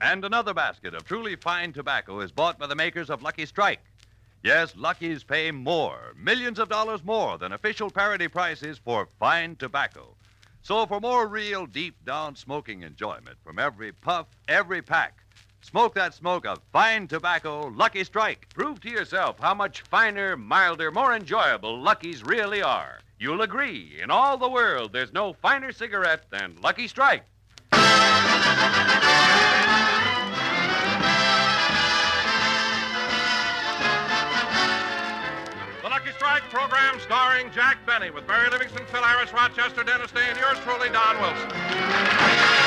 [0.00, 3.80] And another basket of truly fine tobacco is bought by the makers of Lucky Strike.
[4.44, 10.14] Yes, Lucky's pay more, millions of dollars more than official parity prices for fine tobacco.
[10.62, 15.21] So for more real deep down smoking enjoyment from every puff, every pack,
[15.62, 18.48] smoke that smoke of fine tobacco, Lucky Strike.
[18.54, 22.98] Prove to yourself how much finer, milder, more enjoyable Lucky's really are.
[23.18, 27.24] You'll agree, in all the world, there's no finer cigarette than Lucky Strike.
[27.70, 27.78] The
[35.88, 40.38] Lucky Strike program starring Jack Benny with Mary Livingstone, Phil Harris, Rochester, Dennis Day, and
[40.38, 42.61] yours truly, Don Wilson.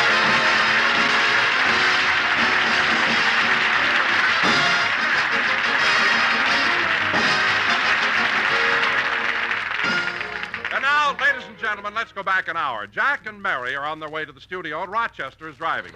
[10.85, 12.85] Now, ladies and gentlemen, let's go back an hour.
[12.85, 15.93] Jack and Mary are on their way to the studio, and Rochester is driving.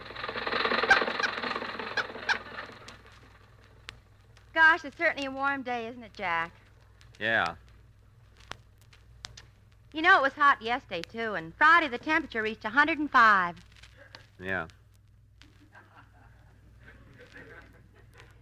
[4.52, 6.52] Gosh, it's certainly a warm day, isn't it, Jack?
[7.20, 7.54] Yeah.
[9.94, 13.56] You know, it was hot yesterday, too, and Friday the temperature reached 105.
[14.42, 14.68] Yeah.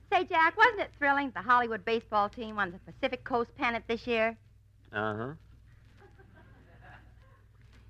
[0.10, 4.08] Say, Jack, wasn't it thrilling the Hollywood baseball team won the Pacific Coast pennant this
[4.08, 4.38] year?
[4.94, 5.34] Uh huh.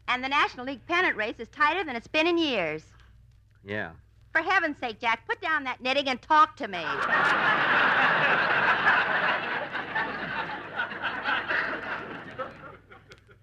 [0.08, 2.84] And the National League pennant race is tighter than it's been in years.
[3.66, 3.92] Yeah.
[4.32, 6.84] For heaven's sake, Jack, put down that knitting and talk to me.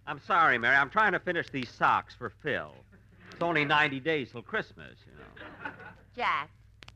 [0.06, 0.76] I'm sorry, Mary.
[0.76, 2.72] I'm trying to finish these socks for Phil.
[3.32, 5.70] It's only 90 days till Christmas, you know.
[6.14, 6.50] Jack,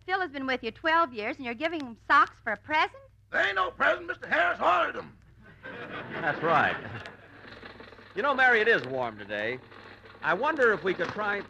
[0.07, 2.93] Phil has been with you 12 years, and you're giving him socks for a present?
[3.33, 4.09] There ain't no present.
[4.09, 4.29] Mr.
[4.29, 5.13] Harris ordered them.
[6.21, 6.77] That's right.
[8.15, 9.59] You know, Mary, it is warm today.
[10.23, 11.43] I wonder if we could try.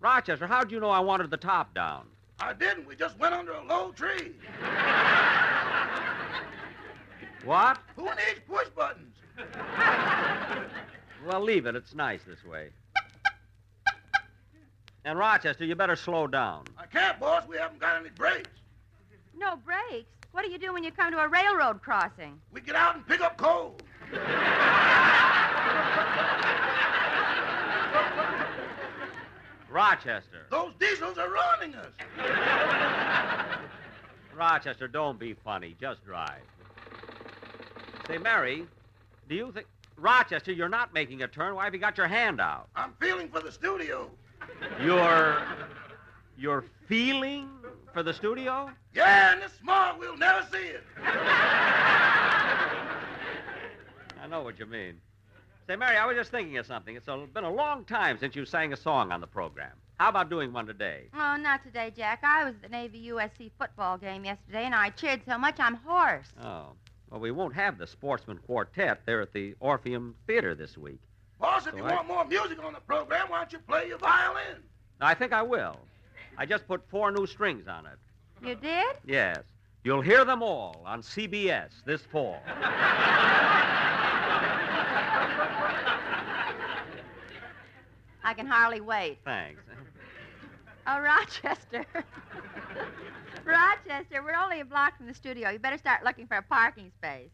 [0.00, 2.06] Rochester, how'd you know I wanted the top down?
[2.40, 2.86] I didn't.
[2.86, 4.32] We just went under a low tree.
[7.44, 7.78] What?
[7.96, 9.14] Who needs push buttons?
[11.26, 11.74] Well, leave it.
[11.76, 12.68] It's nice this way.
[15.04, 16.64] And Rochester, you better slow down.
[16.78, 17.44] I can't, boss.
[17.48, 18.50] We haven't got any brakes.
[19.36, 20.08] No brakes.
[20.32, 22.38] What do you do when you come to a railroad crossing?
[22.52, 23.76] We get out and pick up coal.
[29.70, 30.46] Rochester.
[30.50, 31.92] Those diesels are ruining us.
[34.34, 35.76] Rochester, don't be funny.
[35.80, 36.42] Just drive.
[38.06, 38.66] Say, Mary,
[39.28, 39.66] do you think.
[39.96, 41.54] Rochester, you're not making a turn.
[41.54, 42.68] Why have you got your hand out?
[42.74, 44.10] I'm feeling for the studio.
[44.82, 45.42] You're.
[46.38, 47.50] You're feeling
[47.92, 48.70] for the studio?
[48.94, 49.98] Yeah, and it's small.
[49.98, 50.82] We'll never see it.
[54.22, 54.94] I know what you mean.
[55.66, 56.96] Say, Mary, I was just thinking of something.
[56.96, 59.72] It's a, been a long time since you sang a song on the program.
[59.98, 61.04] How about doing one today?
[61.14, 62.20] Oh, not today, Jack.
[62.24, 65.74] I was at the Navy USC football game yesterday, and I cheered so much I'm
[65.76, 66.26] hoarse.
[66.42, 66.72] Oh.
[67.10, 71.00] Well, we won't have the Sportsmen Quartet there at the Orpheum Theater this week.
[71.40, 73.88] Boss, if So you I- want more music on the program, why don't you play
[73.88, 74.56] your violin?
[75.00, 75.76] I think I will.
[76.36, 77.98] I just put four new strings on it.
[78.46, 78.96] You did?
[79.06, 79.38] Yes.
[79.84, 82.40] You'll hear them all on CBS this fall.
[88.24, 89.18] I can hardly wait.
[89.24, 89.62] Thanks.
[90.86, 91.84] Oh, Rochester.
[93.44, 95.50] Rochester, we're only a block from the studio.
[95.50, 97.30] You better start looking for a parking space.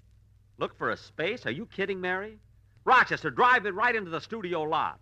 [0.59, 1.47] Look for a space?
[1.47, 2.39] Are you kidding, Mary?
[2.84, 5.01] Rochester, drive it right into the studio lot.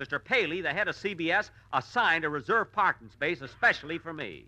[0.00, 0.22] Mr.
[0.22, 4.46] Paley, the head of CBS, assigned a reserved parking space especially for me.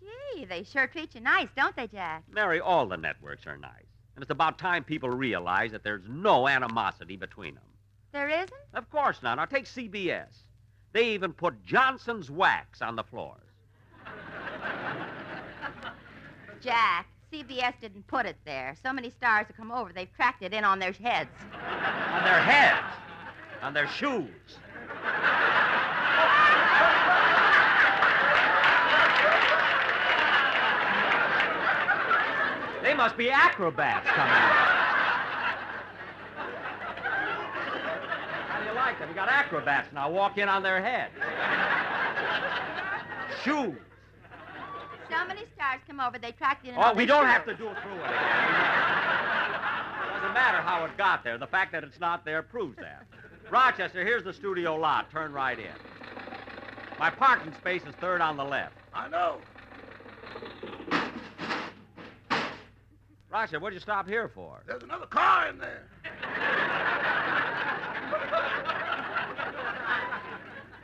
[0.00, 2.24] Gee, they sure treat you nice, don't they, Jack?
[2.30, 3.84] Mary, all the networks are nice.
[4.16, 7.64] And it's about time people realize that there's no animosity between them.
[8.14, 8.52] There isn't?
[8.74, 9.34] Of course not.
[9.34, 10.28] Now take CBS.
[10.92, 13.40] They even put Johnson's wax on the floors.
[16.60, 18.76] Jack, CBS didn't put it there.
[18.80, 21.28] So many stars have come over, they've tracked it in on their heads.
[21.52, 22.86] On their heads.
[23.62, 24.28] On their shoes.
[32.84, 34.63] They must be acrobats coming in.
[39.04, 39.26] How do you like them?
[39.26, 40.10] You got acrobats now.
[40.10, 41.12] Walk in on their heads.
[43.42, 43.76] Shoes.
[45.10, 47.30] So many stars come over, they tracked it in Oh, on we don't shoes.
[47.32, 48.10] have to do it through it again.
[50.14, 51.36] Doesn't matter how it got there.
[51.38, 53.04] The fact that it's not there proves that.
[53.50, 55.10] Rochester, here's the studio lot.
[55.10, 55.66] Turn right in.
[56.98, 58.74] My parking space is third on the left.
[58.94, 59.36] I know.
[63.30, 64.62] Rochester, what'd you stop here for?
[64.66, 65.82] There's another car in there.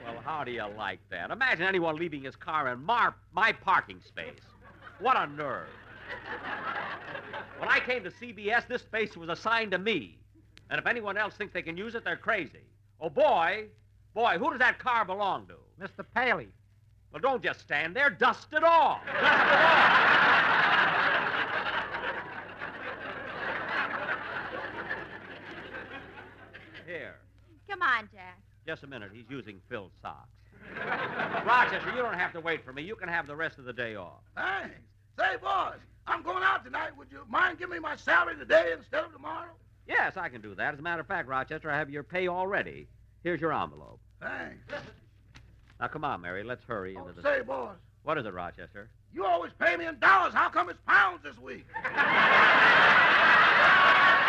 [0.05, 1.31] Well, how do you like that?
[1.31, 4.41] Imagine anyone leaving his car in my, my parking space.
[4.99, 5.69] What a nerve.
[7.59, 10.17] When I came to CBS, this space was assigned to me.
[10.71, 12.65] And if anyone else thinks they can use it, they're crazy.
[13.03, 13.67] Oh, boy.
[14.15, 15.57] Boy, who does that car belong to?
[15.79, 16.07] Mr.
[16.15, 16.49] Paley.
[17.13, 18.09] Well, don't just stand there.
[18.09, 19.05] Dust it off.
[19.05, 19.91] Dust it off.
[26.87, 27.17] Here.
[27.69, 28.40] Come on, Jack.
[28.67, 29.11] Just a minute.
[29.15, 30.29] He's using Phil's socks.
[31.47, 32.83] Rochester, you don't have to wait for me.
[32.83, 34.21] You can have the rest of the day off.
[34.37, 34.75] Thanks.
[35.19, 36.97] Say, boys, I'm going out tonight.
[36.97, 39.51] Would you mind giving me my salary today instead of tomorrow?
[39.89, 40.75] Yes, I can do that.
[40.75, 42.87] As a matter of fact, Rochester, I have your pay already.
[43.25, 43.99] Here's your envelope.
[44.21, 44.63] Thanks.
[45.81, 46.45] Now, come on, Mary.
[46.45, 47.23] Let's hurry into the.
[47.23, 47.71] Say, boys,
[48.05, 48.89] What is it, Rochester?
[49.13, 50.33] you always pay me in dollars.
[50.33, 51.67] How come it's pounds this week?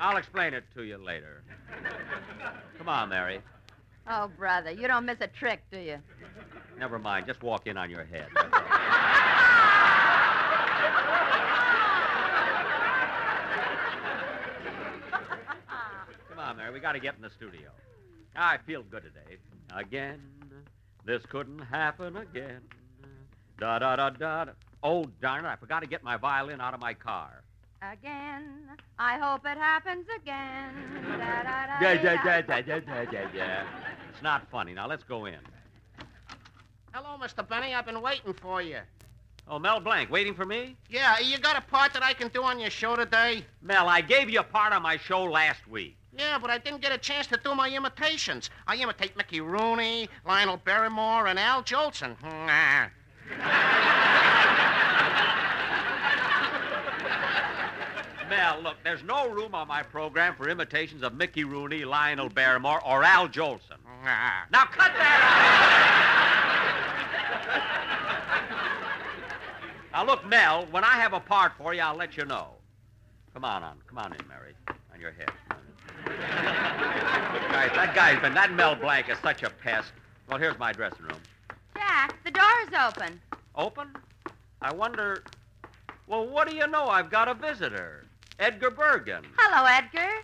[0.00, 1.42] I'll explain it to you later.
[2.78, 3.40] Come on, Mary.
[4.08, 5.98] Oh, brother, you don't miss a trick, do you?
[6.78, 7.26] Never mind.
[7.26, 8.28] Just walk in on your head.
[16.28, 16.72] Come on, Mary.
[16.72, 17.70] We got to get in the studio.
[18.36, 19.38] I feel good today.
[19.74, 20.22] Again,
[21.04, 22.60] this couldn't happen again.
[23.58, 24.46] Da da da da.
[24.82, 25.48] Oh, darn it!
[25.48, 27.42] I forgot to get my violin out of my car.
[27.80, 28.44] Again,
[28.98, 30.74] I hope it happens again.
[31.80, 33.64] Yeah, yeah, yeah, yeah, yeah, yeah, yeah, yeah.
[34.12, 34.74] It's not funny.
[34.74, 35.38] Now let's go in.
[36.92, 37.46] Hello, Mr.
[37.48, 37.74] Benny.
[37.74, 38.78] I've been waiting for you.
[39.46, 40.76] Oh, Mel Blanc, waiting for me?
[40.90, 43.44] Yeah, you got a part that I can do on your show today?
[43.62, 45.96] Mel, I gave you a part on my show last week.
[46.18, 48.50] Yeah, but I didn't get a chance to do my imitations.
[48.66, 52.16] I imitate Mickey Rooney, Lionel Barrymore, and Al Jolson.
[58.62, 58.68] Nah.
[58.68, 63.04] Look, there's no room on my program for imitations of Mickey Rooney, Lionel Barrymore, or
[63.04, 63.78] Al Jolson.
[64.04, 65.20] Now cut that
[69.92, 69.92] out!
[69.92, 72.48] now look, Mel, when I have a part for you, I'll let you know.
[73.32, 73.78] Come on, on.
[73.86, 74.54] Come on in, Mary.
[74.92, 75.30] On your head.
[75.48, 75.72] Come on in.
[77.34, 79.92] Look, guys, that guy's been that Mel Blanc is such a pest.
[80.28, 81.20] Well, here's my dressing room.
[81.76, 83.20] Jack, the door's open.
[83.54, 83.88] Open?
[84.60, 85.22] I wonder.
[86.06, 86.86] Well, what do you know?
[86.86, 88.07] I've got a visitor.
[88.38, 89.24] Edgar Bergen.
[89.36, 90.22] Hello, Edgar.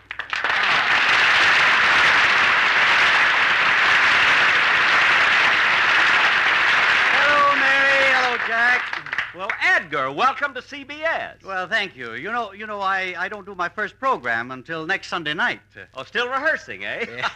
[7.17, 8.15] Hello, Mary.
[8.15, 9.35] Hello, Jack.
[9.35, 11.43] Well, Edgar, welcome to CBS.
[11.45, 12.15] Well, thank you.
[12.15, 15.61] You know, you know, I, I don't do my first program until next Sunday night.
[15.95, 17.05] Oh, still rehearsing, eh?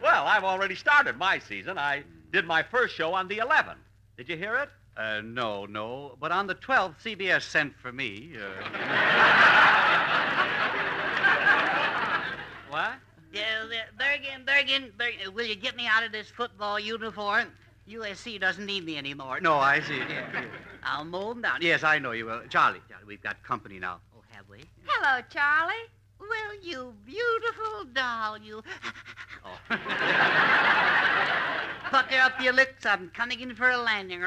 [0.00, 1.76] well, I've already started my season.
[1.76, 3.82] I did my first show on the 11th.
[4.16, 4.68] Did you hear it?
[4.96, 6.16] Uh, no, no.
[6.20, 8.32] But on the 12th, CBS sent for me.
[8.34, 8.38] Uh...
[12.70, 12.92] what?
[13.32, 13.64] Yeah,
[13.98, 17.48] Bergen, Bergen, Bergen, will you get me out of this football uniform?
[17.88, 19.40] USC doesn't need me anymore.
[19.40, 19.98] No, I see.
[19.98, 20.44] Yeah, yeah.
[20.82, 21.60] I'll mow 'em down.
[21.60, 22.40] Yes, I know you will.
[22.48, 24.00] Charlie, Charlie, we've got company now.
[24.16, 24.64] Oh, have we?
[24.86, 25.74] Hello, Charlie.
[26.28, 28.62] Well, you beautiful doll, you.
[29.44, 29.58] Oh.
[31.90, 32.84] Pucker up your lips.
[32.84, 34.20] I'm coming in for a landing.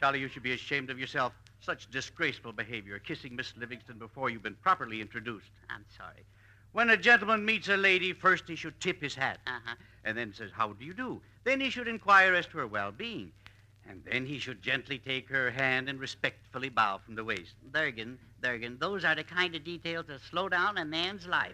[0.00, 1.32] Charlie, you should be ashamed of yourself.
[1.60, 5.48] Such disgraceful behavior, kissing Miss Livingstone before you've been properly introduced.
[5.70, 6.26] I'm sorry.
[6.72, 9.38] When a gentleman meets a lady, first he should tip his hat.
[9.46, 9.76] Uh-huh.
[10.04, 11.22] And then says, How do you do?
[11.44, 13.32] Then he should inquire as to her well being.
[13.88, 17.54] And then he should gently take her hand and respectfully bow from the waist.
[17.72, 21.52] Durgan, Durgan, those are the kind of details that slow down a man's life.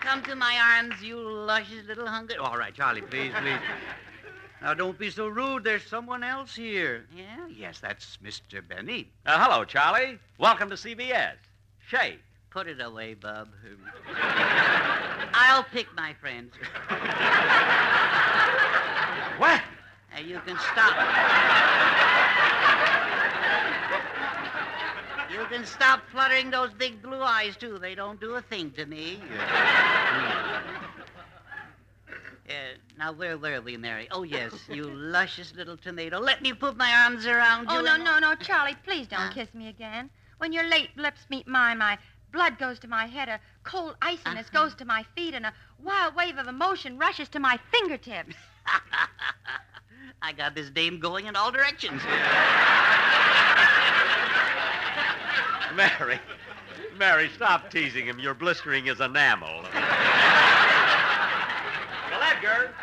[0.00, 2.34] Come to my arms, you luscious little hunger.
[2.40, 3.58] All right, Charlie, please, please.
[4.62, 5.64] Now, don't be so rude.
[5.64, 7.06] There's someone else here.
[7.14, 7.46] Yeah?
[7.48, 8.66] Yes, that's Mr.
[8.66, 9.10] Benny.
[9.26, 10.18] Uh, hello, Charlie.
[10.38, 11.34] Welcome to CBS.
[11.86, 12.20] Shake.
[12.56, 13.48] Put it away, Bub.
[15.34, 16.54] I'll pick my friends.
[19.36, 19.60] what?
[20.24, 20.96] You can stop.
[25.30, 27.78] You can stop fluttering those big blue eyes, too.
[27.78, 29.20] They don't do a thing to me.
[32.48, 32.52] Uh,
[32.96, 34.08] now, where were we, Mary?
[34.10, 36.18] Oh, yes, you luscious little tomato.
[36.20, 37.76] Let me put my arms around you.
[37.76, 40.08] Oh, no, and- no, no, Charlie, please don't kiss me again.
[40.38, 41.98] When your late lips meet mine, my
[42.36, 44.64] blood goes to my head, a cold iciness Uh-huh.
[44.64, 48.36] goes to my feet, and a wild wave of emotion rushes to my fingertips.
[50.22, 52.02] I got this dame going in all directions.
[55.74, 56.18] Mary.
[56.98, 58.18] Mary, stop teasing him.
[58.18, 59.62] You're blistering his enamel.
[59.62, 59.72] well,
[62.22, 62.74] Edgar.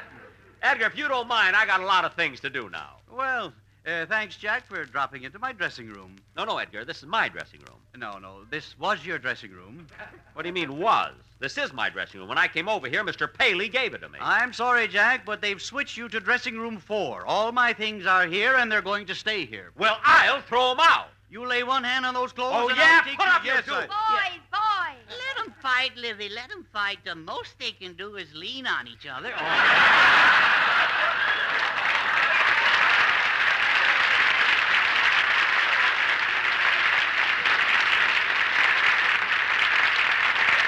[0.63, 2.97] Edgar, if you don't mind, I got a lot of things to do now.
[3.11, 3.53] Well,
[3.86, 6.15] uh, thanks, Jack, for dropping into my dressing room.
[6.38, 6.86] No, no, Edgar.
[6.86, 7.79] This is my dressing room.
[7.95, 9.86] No, no, this was your dressing room.
[10.34, 11.13] What do you mean, was?
[11.39, 12.29] This is my dressing room.
[12.29, 13.31] When I came over here, Mr.
[13.31, 14.17] Paley gave it to me.
[14.21, 17.25] I'm sorry, Jack, but they've switched you to dressing room four.
[17.25, 19.71] All my things are here, and they're going to stay here.
[19.77, 21.09] Well, I'll throw them out.
[21.29, 22.53] You lay one hand on those clothes.
[22.55, 22.99] Oh, and yeah?
[22.99, 23.73] I'll take Put you- up your yes, two.
[23.73, 25.17] I- Boys, boys!
[25.38, 26.29] Let 'em fight, Livy.
[26.29, 26.99] Let 'em fight.
[27.03, 29.34] The most they can do is lean on each other.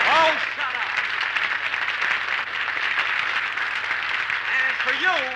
[0.08, 0.92] Oh, shut up.
[4.46, 5.30] And as for you,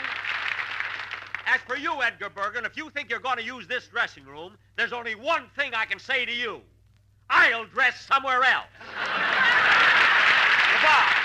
[1.48, 4.56] as for you, Edgar Bergen, if you think you're going to use this dressing room,
[4.78, 6.62] there's only one thing I can say to you.
[7.30, 8.66] I'll dress somewhere else.
[10.74, 11.16] Goodbye.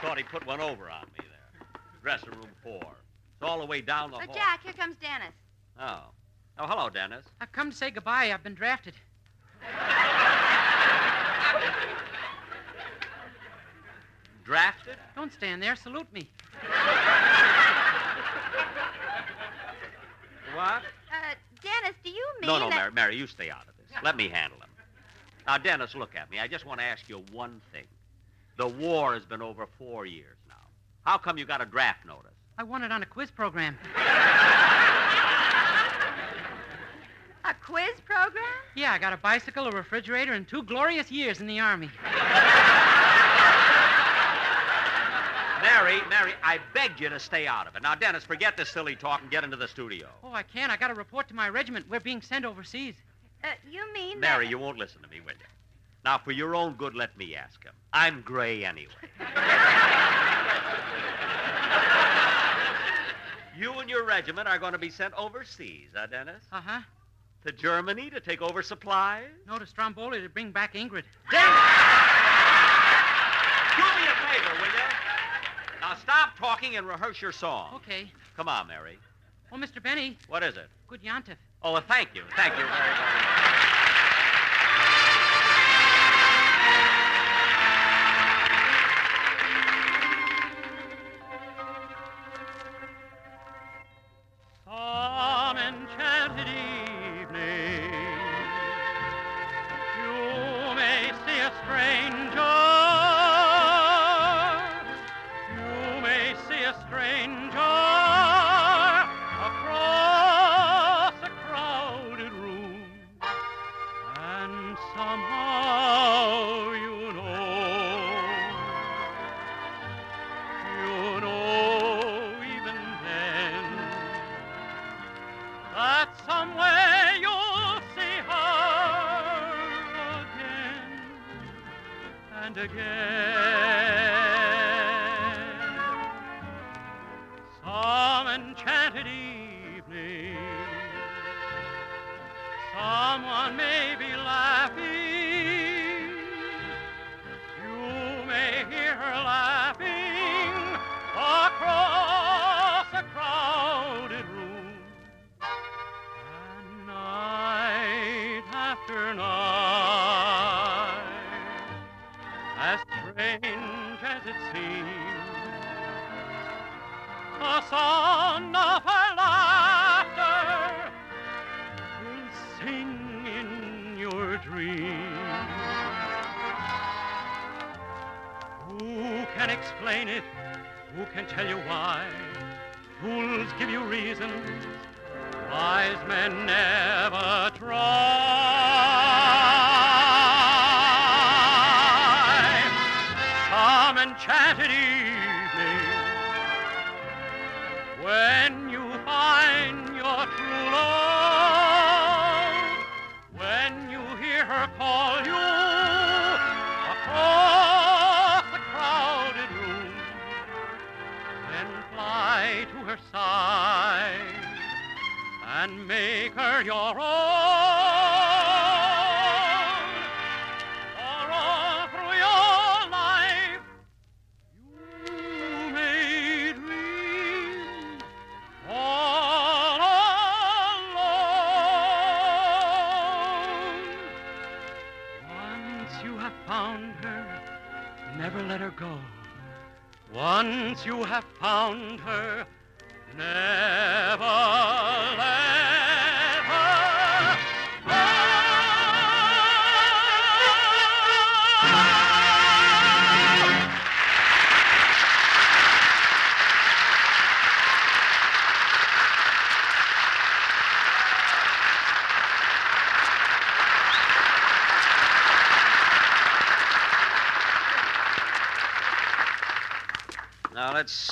[0.00, 1.70] Thought he put one over on me there.
[2.02, 2.80] Dressing room four.
[2.82, 4.34] It's all the way down the Uh, hall.
[4.34, 5.34] Jack, here comes Dennis.
[5.80, 6.04] Oh.
[6.58, 7.24] Oh, hello, Dennis.
[7.40, 8.32] I've come to say goodbye.
[8.32, 8.94] I've been drafted.
[14.48, 14.96] Drafted?
[15.14, 15.76] Don't stand there.
[15.76, 16.28] Salute me.
[20.54, 20.82] What?
[20.82, 22.74] Uh, Dennis, do you mean No, no, that...
[22.74, 23.86] Mary, Mary, you stay out of this.
[24.02, 24.68] Let me handle him.
[25.46, 26.40] Now, Dennis, look at me.
[26.40, 27.84] I just want to ask you one thing.
[28.56, 30.56] The war has been over four years now.
[31.04, 32.32] How come you got a draft notice?
[32.58, 33.78] I won it on a quiz program.
[37.44, 38.44] A quiz program?
[38.74, 41.88] Yeah, I got a bicycle, a refrigerator, and two glorious years in the Army.
[45.62, 47.82] Mary, Mary, I begged you to stay out of it.
[47.82, 50.08] Now, Dennis, forget this silly talk and get into the studio.
[50.22, 50.70] Oh, I can't.
[50.70, 51.86] I got to report to my regiment.
[51.88, 52.94] We're being sent overseas.
[53.42, 54.50] Uh, you mean Mary, that...
[54.50, 55.46] you won't listen to me, will you?
[56.04, 57.72] Now, for your own good, let me ask him.
[57.92, 58.92] I'm gray anyway.
[63.58, 66.44] you and your regiment are going to be sent overseas, huh, Dennis?
[66.52, 66.80] Uh huh.
[67.46, 69.30] To Germany to take over supplies?
[69.46, 71.04] No, to Stromboli to bring back Ingrid.
[71.30, 71.42] Do me
[74.06, 74.72] a favor, will you?
[75.88, 77.76] Now stop talking and rehearse your song.
[77.76, 78.12] Okay.
[78.36, 78.98] Come on, Mary.
[79.50, 79.82] Oh, Mr.
[79.82, 80.18] Benny.
[80.28, 80.68] What is it?
[80.86, 81.36] Good Yontif.
[81.62, 82.24] Oh, well, thank you.
[82.36, 83.37] Thank you very much.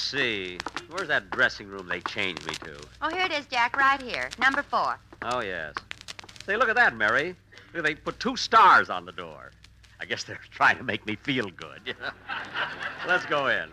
[0.06, 0.58] See.
[0.90, 2.76] Where's that dressing room they changed me to?
[3.02, 4.30] Oh, here it is, Jack, right here.
[4.38, 4.98] Number four.
[5.22, 5.74] Oh, yes.
[6.44, 7.34] Say, look at that, Mary.
[7.74, 9.50] Look, They put two stars on the door.
[10.00, 11.94] I guess they're trying to make me feel good.
[13.06, 13.68] Let's go in.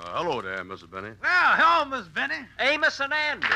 [0.00, 0.90] Uh, hello there, Mrs.
[0.90, 1.10] Benny.
[1.22, 2.46] Well, hello, Miss Benny.
[2.58, 3.46] Amos and Andy.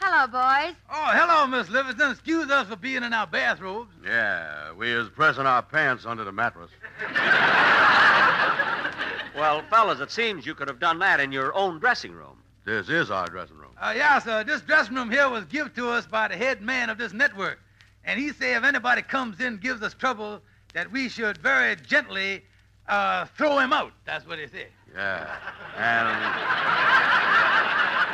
[0.00, 0.74] Hello, boys.
[1.14, 2.12] Hello, Miss Livingstone.
[2.12, 3.90] Excuse us for being in our bathrobes.
[4.02, 6.70] Yeah, we is pressing our pants under the mattress.
[9.34, 12.36] Well, fellas, it seems you could have done that in your own dressing room.
[12.66, 13.70] This is our dressing room.
[13.80, 14.44] Uh, yeah, sir.
[14.44, 17.58] This dressing room here was given to us by the head man of this network.
[18.04, 20.42] And he said if anybody comes in and gives us trouble,
[20.74, 22.42] that we should very gently
[22.88, 23.92] uh, throw him out.
[24.04, 24.68] That's what he said.
[24.94, 25.34] Yeah.
[25.78, 26.08] And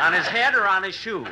[0.00, 1.24] On his head or on his shoe?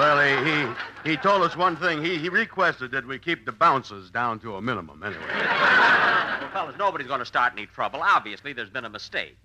[0.00, 2.02] Well, he, he he told us one thing.
[2.02, 5.02] He he requested that we keep the bounces down to a minimum.
[5.02, 5.22] Anyway.
[5.28, 8.00] Well, fellas, nobody's going to start any trouble.
[8.02, 9.36] Obviously, there's been a mistake.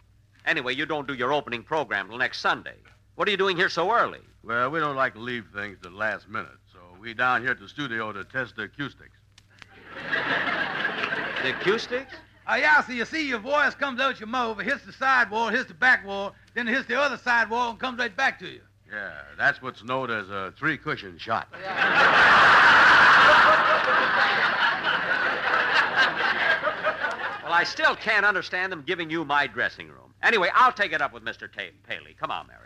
[0.45, 2.76] Anyway, you don't do your opening program till next Sunday.
[3.16, 4.22] What are you doing here so early?
[4.43, 7.51] Well, we don't like to leave things to the last minute, so we down here
[7.51, 9.18] at the studio to test the acoustics.
[11.43, 12.14] The acoustics?
[12.49, 15.30] Uh, yeah, so you see your voice comes out your mouth, it hits the side
[15.30, 18.16] wall, hits the back wall, then it hits the other side wall and comes right
[18.16, 18.62] back to you.
[18.92, 21.48] Yeah, that's what's known as a three cushion shot.
[27.44, 30.14] Well, I still can't understand them giving you my dressing room.
[30.24, 31.52] Anyway, I'll take it up with Mr.
[31.52, 32.16] Ta- Paley.
[32.20, 32.62] Come on, Mary.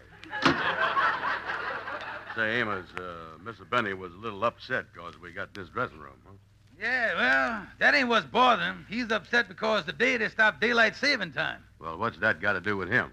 [2.36, 3.70] Say, Amos, uh, Mr.
[3.70, 6.16] Benny was a little upset because we got this dressing room.
[6.26, 6.34] Huh?
[6.80, 8.86] Yeah, well, that ain't what's bothering him.
[8.90, 11.62] He's upset because today they stopped daylight saving time.
[11.80, 13.12] Well, what's that got to do with him?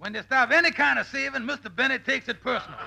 [0.00, 1.74] When they stop any kind of saving, Mr.
[1.74, 2.78] Bennett takes it personal.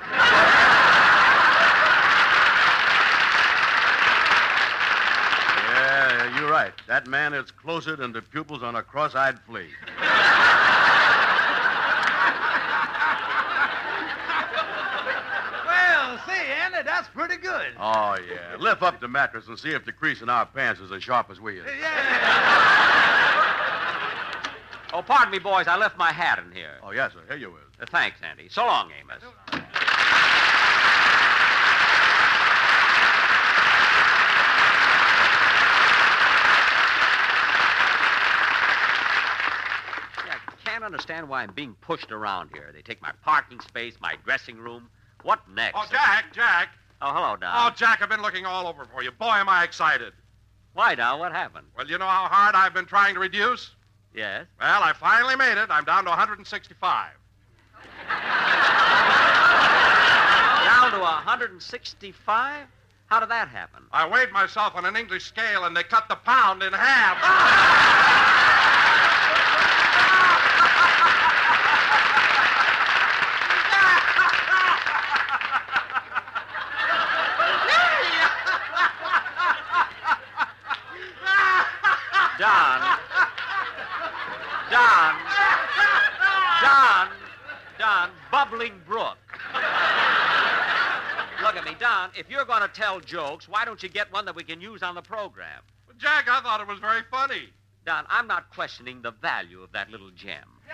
[5.69, 6.73] Yeah, you're right.
[6.87, 9.67] That man is closer than the pupils on a cross-eyed flea.
[15.67, 16.33] well, see,
[16.63, 17.73] Andy, that's pretty good.
[17.79, 18.55] Oh, yeah.
[18.57, 21.29] Lift up the mattress and see if the crease in our pants is as sharp
[21.29, 21.65] as we is.
[24.93, 25.67] Oh, pardon me, boys.
[25.67, 26.75] I left my hat in here.
[26.83, 27.21] Oh, yes, sir.
[27.27, 27.81] Here you is.
[27.81, 28.47] Uh, thanks, Andy.
[28.47, 29.23] So long, Amos.
[40.63, 42.71] Can't understand why I'm being pushed around here.
[42.73, 44.89] They take my parking space, my dressing room.
[45.23, 45.75] What next?
[45.75, 46.69] Oh, Jack, Jack.
[47.01, 47.51] Oh, hello, Don.
[47.53, 49.11] Oh, Jack, I've been looking all over for you.
[49.11, 50.13] Boy, am I excited.
[50.73, 51.19] Why, Don?
[51.19, 51.67] What happened?
[51.75, 53.71] Well, you know how hard I've been trying to reduce?
[54.13, 54.45] Yes?
[54.59, 55.69] Well, I finally made it.
[55.69, 57.11] I'm down to 165.
[60.65, 62.67] Down to 165?
[63.07, 63.83] How did that happen?
[63.91, 67.17] I weighed myself on an English scale and they cut the pound in half.
[84.73, 85.15] Don.
[86.61, 87.07] Don.
[87.77, 88.09] Don.
[88.31, 89.17] Bubbling Brook.
[91.43, 92.02] Look at me, Don.
[92.15, 94.83] If you're going to tell jokes, why don't you get one that we can use
[94.83, 95.61] on the program?
[95.87, 97.49] But Jack, I thought it was very funny.
[97.85, 100.47] Don, I'm not questioning the value of that little gem.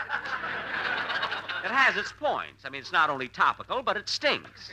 [1.62, 2.64] It has its points.
[2.64, 4.72] I mean, it's not only topical, but it stinks.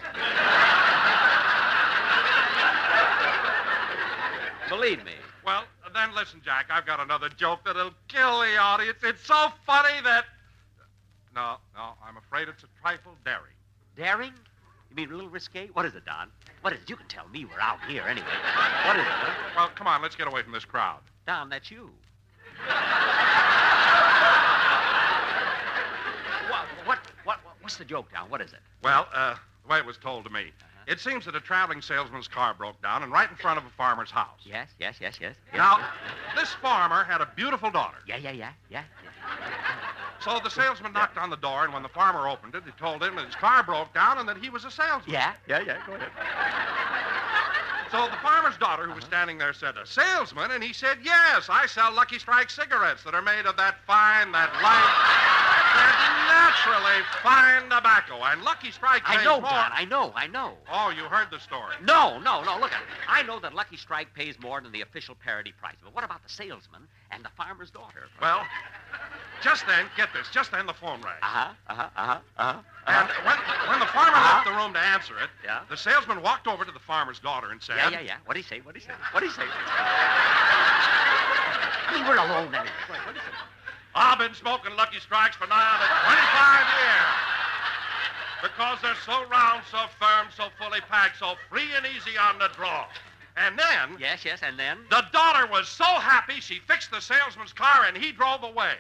[4.69, 5.13] Believe me.
[5.45, 6.67] Well, then listen, Jack.
[6.71, 8.99] I've got another joke that'll kill the audience.
[9.03, 10.27] It's so funny that.
[11.35, 13.55] No, no, I'm afraid it's a trifle daring.
[13.97, 14.33] Daring?
[14.91, 15.69] You mean a little risque?
[15.73, 16.31] What is it, Don?
[16.67, 16.91] What is it?
[16.91, 17.45] You can tell me.
[17.45, 18.27] We're out here anyway.
[18.85, 19.09] What is it?
[19.09, 19.51] Huh?
[19.55, 20.99] Well, come on, let's get away from this crowd.
[21.25, 21.91] Don, that's you.
[26.49, 28.29] what, what, what, what's the joke, Don?
[28.29, 28.59] What is it?
[28.83, 30.47] Well, uh, the way it was told to me.
[30.89, 33.71] It seems that a traveling salesman's car broke down and right in front of a
[33.71, 34.41] farmer's house.
[34.43, 35.37] Yes, yes, yes, yes.
[35.53, 35.57] yes.
[35.57, 35.79] Now,
[36.35, 37.99] this farmer had a beautiful daughter.
[38.09, 38.83] Yeah, Yeah, yeah, yeah,
[39.23, 39.93] yeah.
[40.23, 43.03] So the salesman knocked on the door, and when the farmer opened it, he told
[43.03, 45.13] him that his car broke down and that he was a salesman.
[45.13, 45.79] Yeah, yeah, yeah.
[45.87, 46.11] Go ahead.
[47.97, 50.51] So the farmer's daughter, who was standing there, said, A salesman?
[50.51, 54.33] And he said, Yes, I sell Lucky Strike cigarettes that are made of that fine,
[54.33, 54.93] that light,
[55.73, 55.97] that
[56.29, 58.23] naturally fine tobacco.
[58.23, 59.49] And Lucky Strike I pays know, more.
[59.49, 59.71] Don.
[59.73, 60.53] I know, I know.
[60.71, 61.75] Oh, you heard the story.
[61.83, 62.59] No, no, no.
[62.61, 62.83] Look at.
[63.09, 65.77] I know that Lucky Strike pays more than the official parity price.
[65.83, 68.09] But what about the salesman and the farmer's daughter?
[68.21, 68.45] Well,
[69.43, 71.17] just then, get this, just then the phone rang.
[71.23, 72.61] Uh-huh, uh-huh, uh-huh, uh-huh.
[72.87, 73.37] And when,
[73.71, 74.06] when the farmer Uh-huh.
[74.57, 75.61] Room to answer it, Yeah.
[75.69, 78.17] the salesman walked over to the farmer's daughter and said, Yeah, yeah, yeah.
[78.25, 78.61] What'd he say?
[78.61, 78.95] What'd he say?
[79.13, 79.45] What'd he say?
[81.89, 82.73] I mean, we're alone anyway.
[82.91, 83.37] Wait, what'd he say?
[83.95, 87.13] I've been smoking Lucky Strikes for nigh on 25 years.
[88.43, 92.49] Because they're so round, so firm, so fully packed, so free and easy on the
[92.57, 92.87] draw.
[93.37, 93.97] And then.
[93.99, 94.79] Yes, yes, and then?
[94.91, 98.75] The daughter was so happy she fixed the salesman's car and he drove away.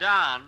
[0.00, 0.42] Don.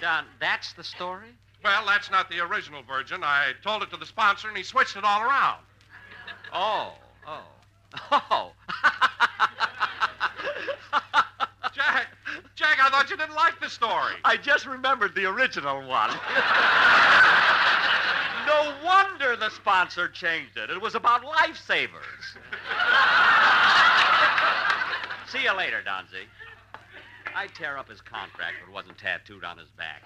[0.00, 1.28] Don, that's the story?
[1.64, 3.22] Well, that's not the original version.
[3.24, 5.60] I told it to the sponsor and he switched it all around.
[6.52, 6.94] Oh,
[7.26, 7.42] oh.
[8.30, 8.52] Oh.
[11.74, 12.08] Jack,
[12.54, 14.12] Jack, I thought you didn't like the story.
[14.24, 16.10] I just remembered the original one.
[18.46, 20.68] no wonder the sponsor changed it.
[20.70, 22.36] It was about lifesavers.
[25.28, 26.26] See you later, Donzie.
[27.38, 30.02] I'd tear up his contract if it wasn't tattooed on his back.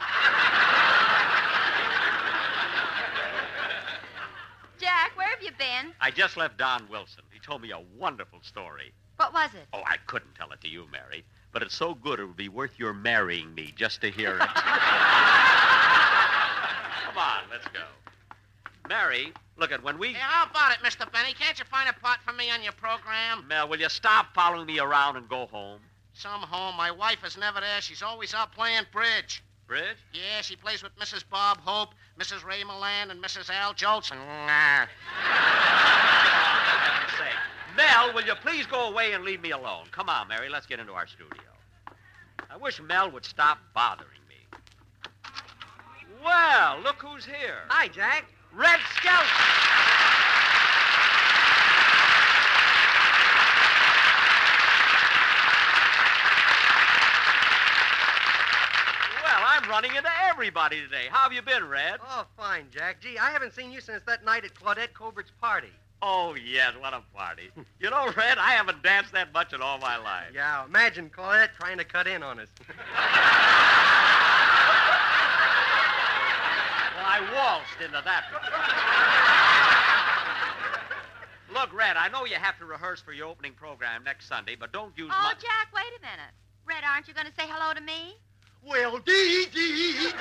[4.78, 5.95] Jack, where have you been?
[5.99, 7.22] I just left Don Wilson.
[7.33, 8.93] He told me a wonderful story.
[9.16, 9.66] What was it?
[9.72, 12.51] Oh, I couldn't tell it to you, Mary, but it's so good it would be
[12.51, 14.41] worth your marrying me just to hear it.
[14.41, 14.51] Come
[17.16, 17.80] on, let's go.
[18.91, 20.09] Mary, look at when we.
[20.09, 21.11] Hey, how about it, Mr.
[21.11, 21.33] Benny?
[21.33, 23.49] Can't you find a part for me on your program?
[23.49, 25.80] Mel, will you stop following me around and go home?
[26.15, 26.77] Some home.
[26.77, 27.81] My wife is never there.
[27.81, 29.43] She's always out playing bridge.
[29.67, 29.97] Bridge?
[30.13, 31.25] Yeah, she plays with Mrs.
[31.31, 32.45] Bob Hope, Mrs.
[32.45, 33.49] Ray Milland, and Mrs.
[33.49, 34.17] Al Jolson.
[34.47, 34.87] Nah.
[37.19, 37.31] Say,
[37.77, 39.87] Mel, will you please go away and leave me alone?
[39.91, 41.43] Come on, Mary, let's get into our studio.
[42.51, 44.59] I wish Mel would stop bothering me.
[46.23, 47.61] Well, look who's here.
[47.69, 48.27] Hi, Jack.
[48.53, 49.27] Red Skelton.
[59.25, 61.07] Well, I'm running into everybody today.
[61.11, 62.01] How have you been, Red?
[62.09, 63.01] Oh, fine, Jack.
[63.01, 65.68] Gee, I haven't seen you since that night at Claudette Colbert's party.
[66.01, 67.51] Oh, yes, what a party.
[67.78, 70.32] You know, Red, I haven't danced that much in all my life.
[70.34, 72.49] Yeah, imagine Claudette trying to cut in on us.
[76.95, 78.24] Well, I waltzed into that
[81.51, 81.59] one.
[81.61, 84.72] Look, Red, I know you have to rehearse for your opening program next Sunday, but
[84.72, 85.40] don't use Oh, much.
[85.40, 86.32] Jack, wait a minute.
[86.64, 88.16] Red, aren't you going to say hello to me?
[88.67, 90.13] Well, dee dee dee.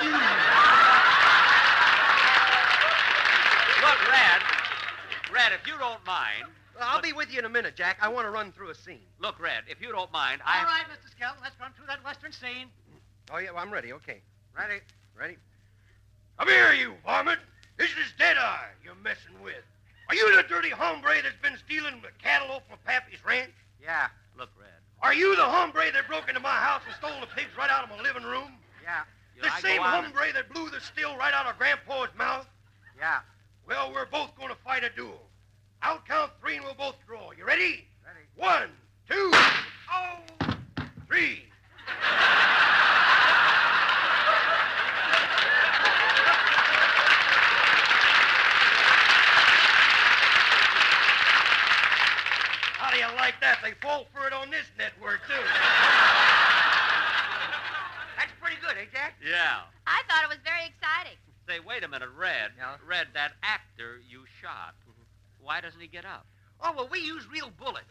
[3.82, 4.42] Look, Red.
[5.34, 6.46] Red, if you don't mind.
[6.80, 7.98] I'll be with you in a minute, Jack.
[8.02, 9.06] I want to run through a scene.
[9.20, 10.64] Look, Red, if you don't mind, All I.
[10.64, 11.12] right, Mr.
[11.12, 12.68] Skelton, let's run through that western scene.
[13.32, 13.94] Oh, yeah, well, I'm ready.
[13.94, 14.22] Okay.
[14.58, 14.82] Ready?
[15.18, 15.38] Ready?
[16.39, 17.39] Come here, you varmint.
[17.78, 19.64] This is Deadeye you're messing with.
[20.10, 23.54] Are you the dirty hombre that's been stealing the cattle off of Pappy's ranch?
[23.82, 24.08] Yeah.
[24.38, 24.80] Look, Red.
[25.02, 27.84] Are you the hombre that broke into my house and stole the pigs right out
[27.84, 28.52] of my living room?
[28.84, 29.02] Yeah.
[29.41, 32.47] The I same hombre that blew the steel right out of Grandpa's mouth?
[32.99, 33.20] Yeah.
[33.68, 35.22] Well, we're both going to fight a duel.
[35.82, 37.32] I'll count three and we'll both draw.
[37.32, 37.88] You ready?
[38.06, 38.28] Ready.
[38.36, 38.70] One,
[39.10, 39.32] two,
[39.91, 40.20] oh,
[41.08, 41.45] three.
[53.32, 55.39] Like that, they fall for it on this network, too.
[58.19, 59.15] That's pretty good, eh, Jack?
[59.23, 59.61] Yeah.
[59.88, 61.15] I thought it was very exciting.
[61.47, 62.51] Say, wait a minute, Red.
[62.86, 64.75] Red, that actor you shot.
[65.39, 66.25] Why doesn't he get up?
[66.59, 67.88] Oh, well, we use real bullets.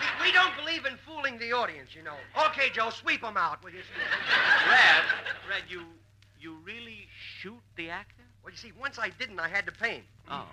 [0.00, 2.16] we, we don't believe in fooling the audience, you know.
[2.46, 3.82] Okay, Joe, sweep them out, will you?
[4.68, 5.02] Red,
[5.48, 5.82] Red, you
[6.40, 7.06] you really
[7.38, 8.22] shoot the actor?
[8.42, 10.04] Well, you see, once I didn't, I had to pay him.
[10.30, 10.46] Oh.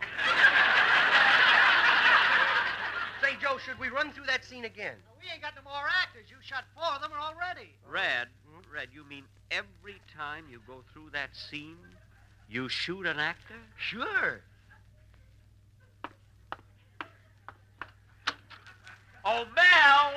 [3.27, 4.95] Say, Joe, should we run through that scene again?
[5.21, 6.27] We ain't got no more actors.
[6.29, 7.71] You shot four of them already.
[7.85, 8.29] Red,
[8.73, 11.77] Red, you mean every time you go through that scene,
[12.49, 13.55] you shoot an actor?
[13.77, 14.41] Sure.
[19.25, 20.13] Oh, Mel!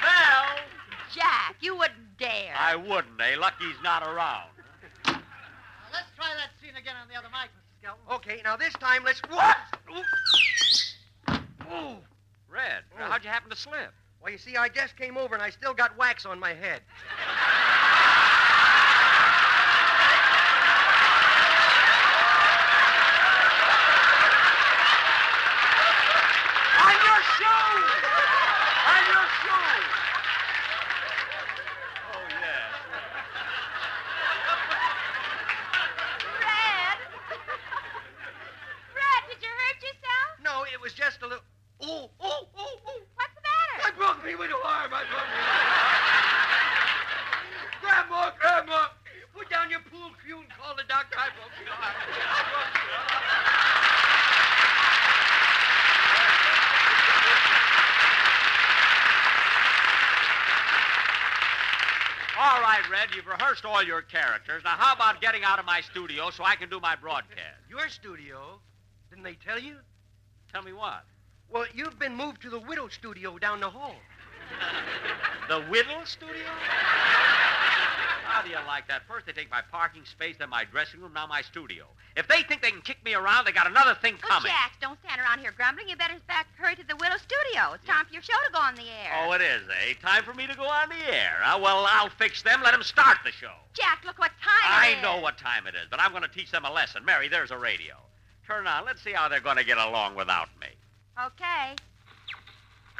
[0.00, 0.56] Mel!
[1.12, 2.54] Jack, you wouldn't dare.
[2.58, 3.36] I wouldn't, eh?
[3.36, 4.48] Lucky's not around.
[5.92, 7.71] let's try that scene again on the other mic, Mr.
[7.82, 8.02] Skelton.
[8.12, 9.20] Okay, now this time let's.
[9.28, 9.56] What?
[11.72, 11.96] Ooh.
[12.48, 13.92] Red, how'd you happen to slip?
[14.22, 16.82] Well, you see, I just came over and I still got wax on my head.
[26.78, 27.82] On your shoe!
[28.92, 29.74] On your shoe!
[32.12, 32.70] Oh, yes.
[36.38, 36.98] Red!
[38.94, 40.36] Red, did you hurt yourself?
[40.44, 41.44] No, it was just a little.
[41.82, 41.88] Ooh,
[42.22, 43.02] ooh, ooh, ooh.
[43.18, 43.82] What's the matter?
[43.82, 44.94] I broke me with a arm.
[44.94, 45.42] I broke me.
[47.82, 48.86] Grandma, Grandma,
[49.34, 51.18] put down your pool cue and call the doctor.
[51.18, 51.82] I broke my arm.
[51.82, 53.10] I broke my arm.
[62.38, 64.62] All right, Red, you've rehearsed all your characters.
[64.64, 67.60] Now, how about getting out of my studio so I can do my broadcast?
[67.68, 68.58] Your studio?
[69.10, 69.76] Didn't they tell you?
[70.50, 71.04] Tell me what?
[71.50, 73.94] Well, you've been moved to the widow studio down the hall.
[75.48, 76.46] The Whittle Studio?
[78.42, 79.02] How do you like that?
[79.06, 81.86] First they take my parking space, then my dressing room, now my studio.
[82.16, 84.50] If they think they can kick me around, they got another thing Oh, coming.
[84.50, 85.88] Jack, don't stand around here grumbling.
[85.88, 87.72] You better back hurry to the Willow Studio.
[87.74, 89.12] It's time for your show to go on the air.
[89.22, 89.94] Oh, it is, eh?
[90.02, 91.38] Time for me to go on the air.
[91.44, 92.60] Uh, well, I'll fix them.
[92.64, 93.54] Let them start the show.
[93.74, 94.98] Jack, look what time I it is.
[94.98, 97.04] I know what time it is, but I'm going to teach them a lesson.
[97.04, 97.94] Mary, there's a radio.
[98.44, 98.84] Turn it on.
[98.84, 100.66] Let's see how they're going to get along without me.
[101.26, 101.76] Okay.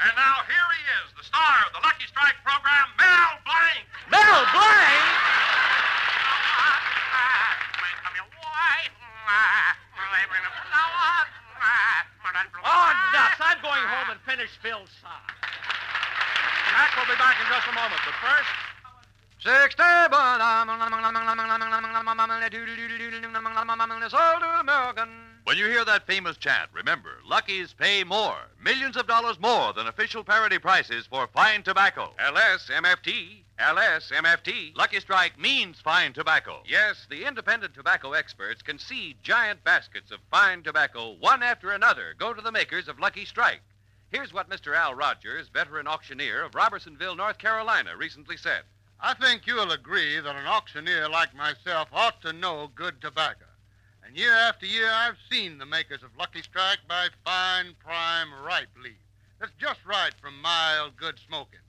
[0.03, 3.87] And now here he is, the star of the Lucky Strike program, Mel Blanc.
[4.11, 5.03] Mel Blanc?
[12.63, 13.39] Oh, nuts.
[13.39, 15.23] I'm going home and finish Phil's song.
[15.39, 18.51] Jack will be back in just a moment, but first.
[25.45, 29.87] When you hear that famous chant, remember, Lucky's pay more, millions of dollars more than
[29.87, 32.13] official parity prices for fine tobacco.
[32.17, 34.73] LSMFT, LSMFT.
[34.77, 36.63] Lucky Strike means fine tobacco.
[36.65, 42.15] Yes, the independent tobacco experts can see giant baskets of fine tobacco, one after another,
[42.17, 43.61] go to the makers of Lucky Strike.
[44.11, 44.73] Here's what Mr.
[44.73, 48.63] Al Rogers, veteran auctioneer of Robersonville, North Carolina, recently said.
[48.97, 53.45] I think you'll agree that an auctioneer like myself ought to know good tobacco.
[54.05, 58.69] And year after year, I've seen the makers of Lucky Strike buy fine, prime, ripe
[58.81, 58.97] leaf.
[59.39, 61.59] That's just right from mild, good smoking.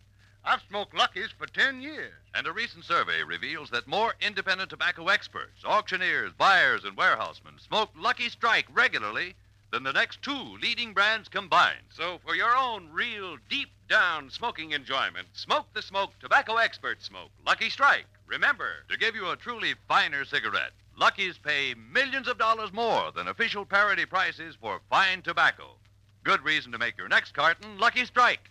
[0.45, 2.13] I've smoked Luckies for ten years.
[2.35, 7.91] And a recent survey reveals that more independent tobacco experts, auctioneers, buyers, and warehousemen smoke
[7.97, 9.37] Lucky Strike regularly
[9.71, 11.87] than the next two leading brands combined.
[11.95, 17.31] So, for your own real deep down smoking enjoyment, smoke the smoke tobacco expert smoke,
[17.47, 18.07] Lucky Strike.
[18.27, 23.29] Remember, To give you a truly finer cigarette, Lucky's pay millions of dollars more than
[23.29, 25.75] official parity prices for fine tobacco.
[26.23, 28.51] Good reason to make your next carton Lucky Strike.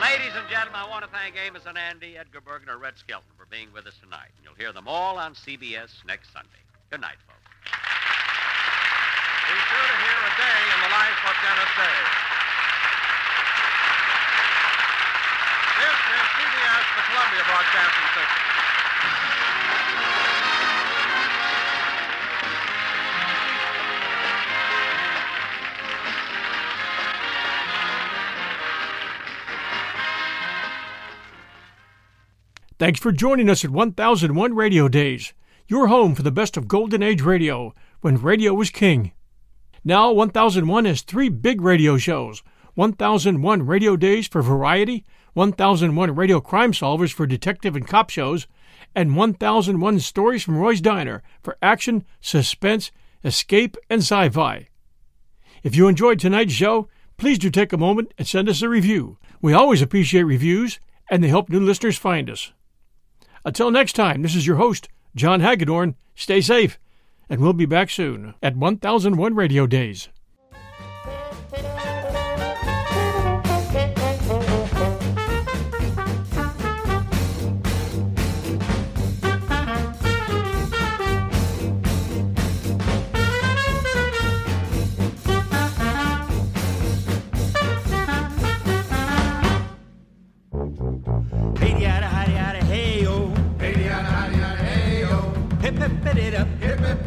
[0.00, 3.30] Ladies and gentlemen, I want to thank Amos and Andy, Edgar Bergen, and Red Skelton
[3.36, 4.30] for being with us tonight.
[4.36, 6.62] And you'll hear them all on CBS next Sunday.
[6.90, 7.42] Good night, folks.
[9.44, 11.98] Be sure to hear a day in the life of Dennis Day.
[15.74, 18.54] This is CBS, the Columbia Broadcasting System.
[32.76, 35.32] Thanks for joining us at 1001 Radio Days,
[35.68, 39.12] your home for the best of Golden Age radio, when radio was king.
[39.84, 42.42] Now, 1001 has three big radio shows
[42.74, 45.04] 1001 Radio Days for variety,
[45.34, 48.48] 1001 Radio Crime Solvers for detective and cop shows,
[48.92, 52.90] and 1001 Stories from Roy's Diner for action, suspense,
[53.22, 54.66] escape, and sci fi.
[55.62, 59.16] If you enjoyed tonight's show, please do take a moment and send us a review.
[59.40, 62.52] We always appreciate reviews, and they help new listeners find us.
[63.44, 65.96] Until next time, this is your host, John Hagedorn.
[66.14, 66.78] Stay safe,
[67.28, 70.08] and we'll be back soon at 1001 Radio Days.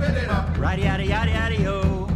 [0.08, 0.58] Fit it up.
[0.58, 2.08] Ride yada yada yada yo.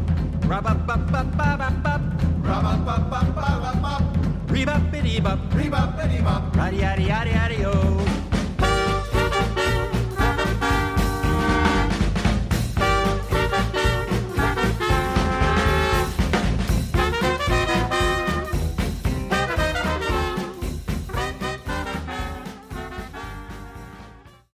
[0.48, 2.02] Rub up up up up up up.
[2.42, 4.04] Rub up up up up up up.
[4.48, 5.40] Rebop biddy bop.
[5.52, 6.56] Rebop biddy bop.
[6.56, 8.11] Ride yada yada yada yo.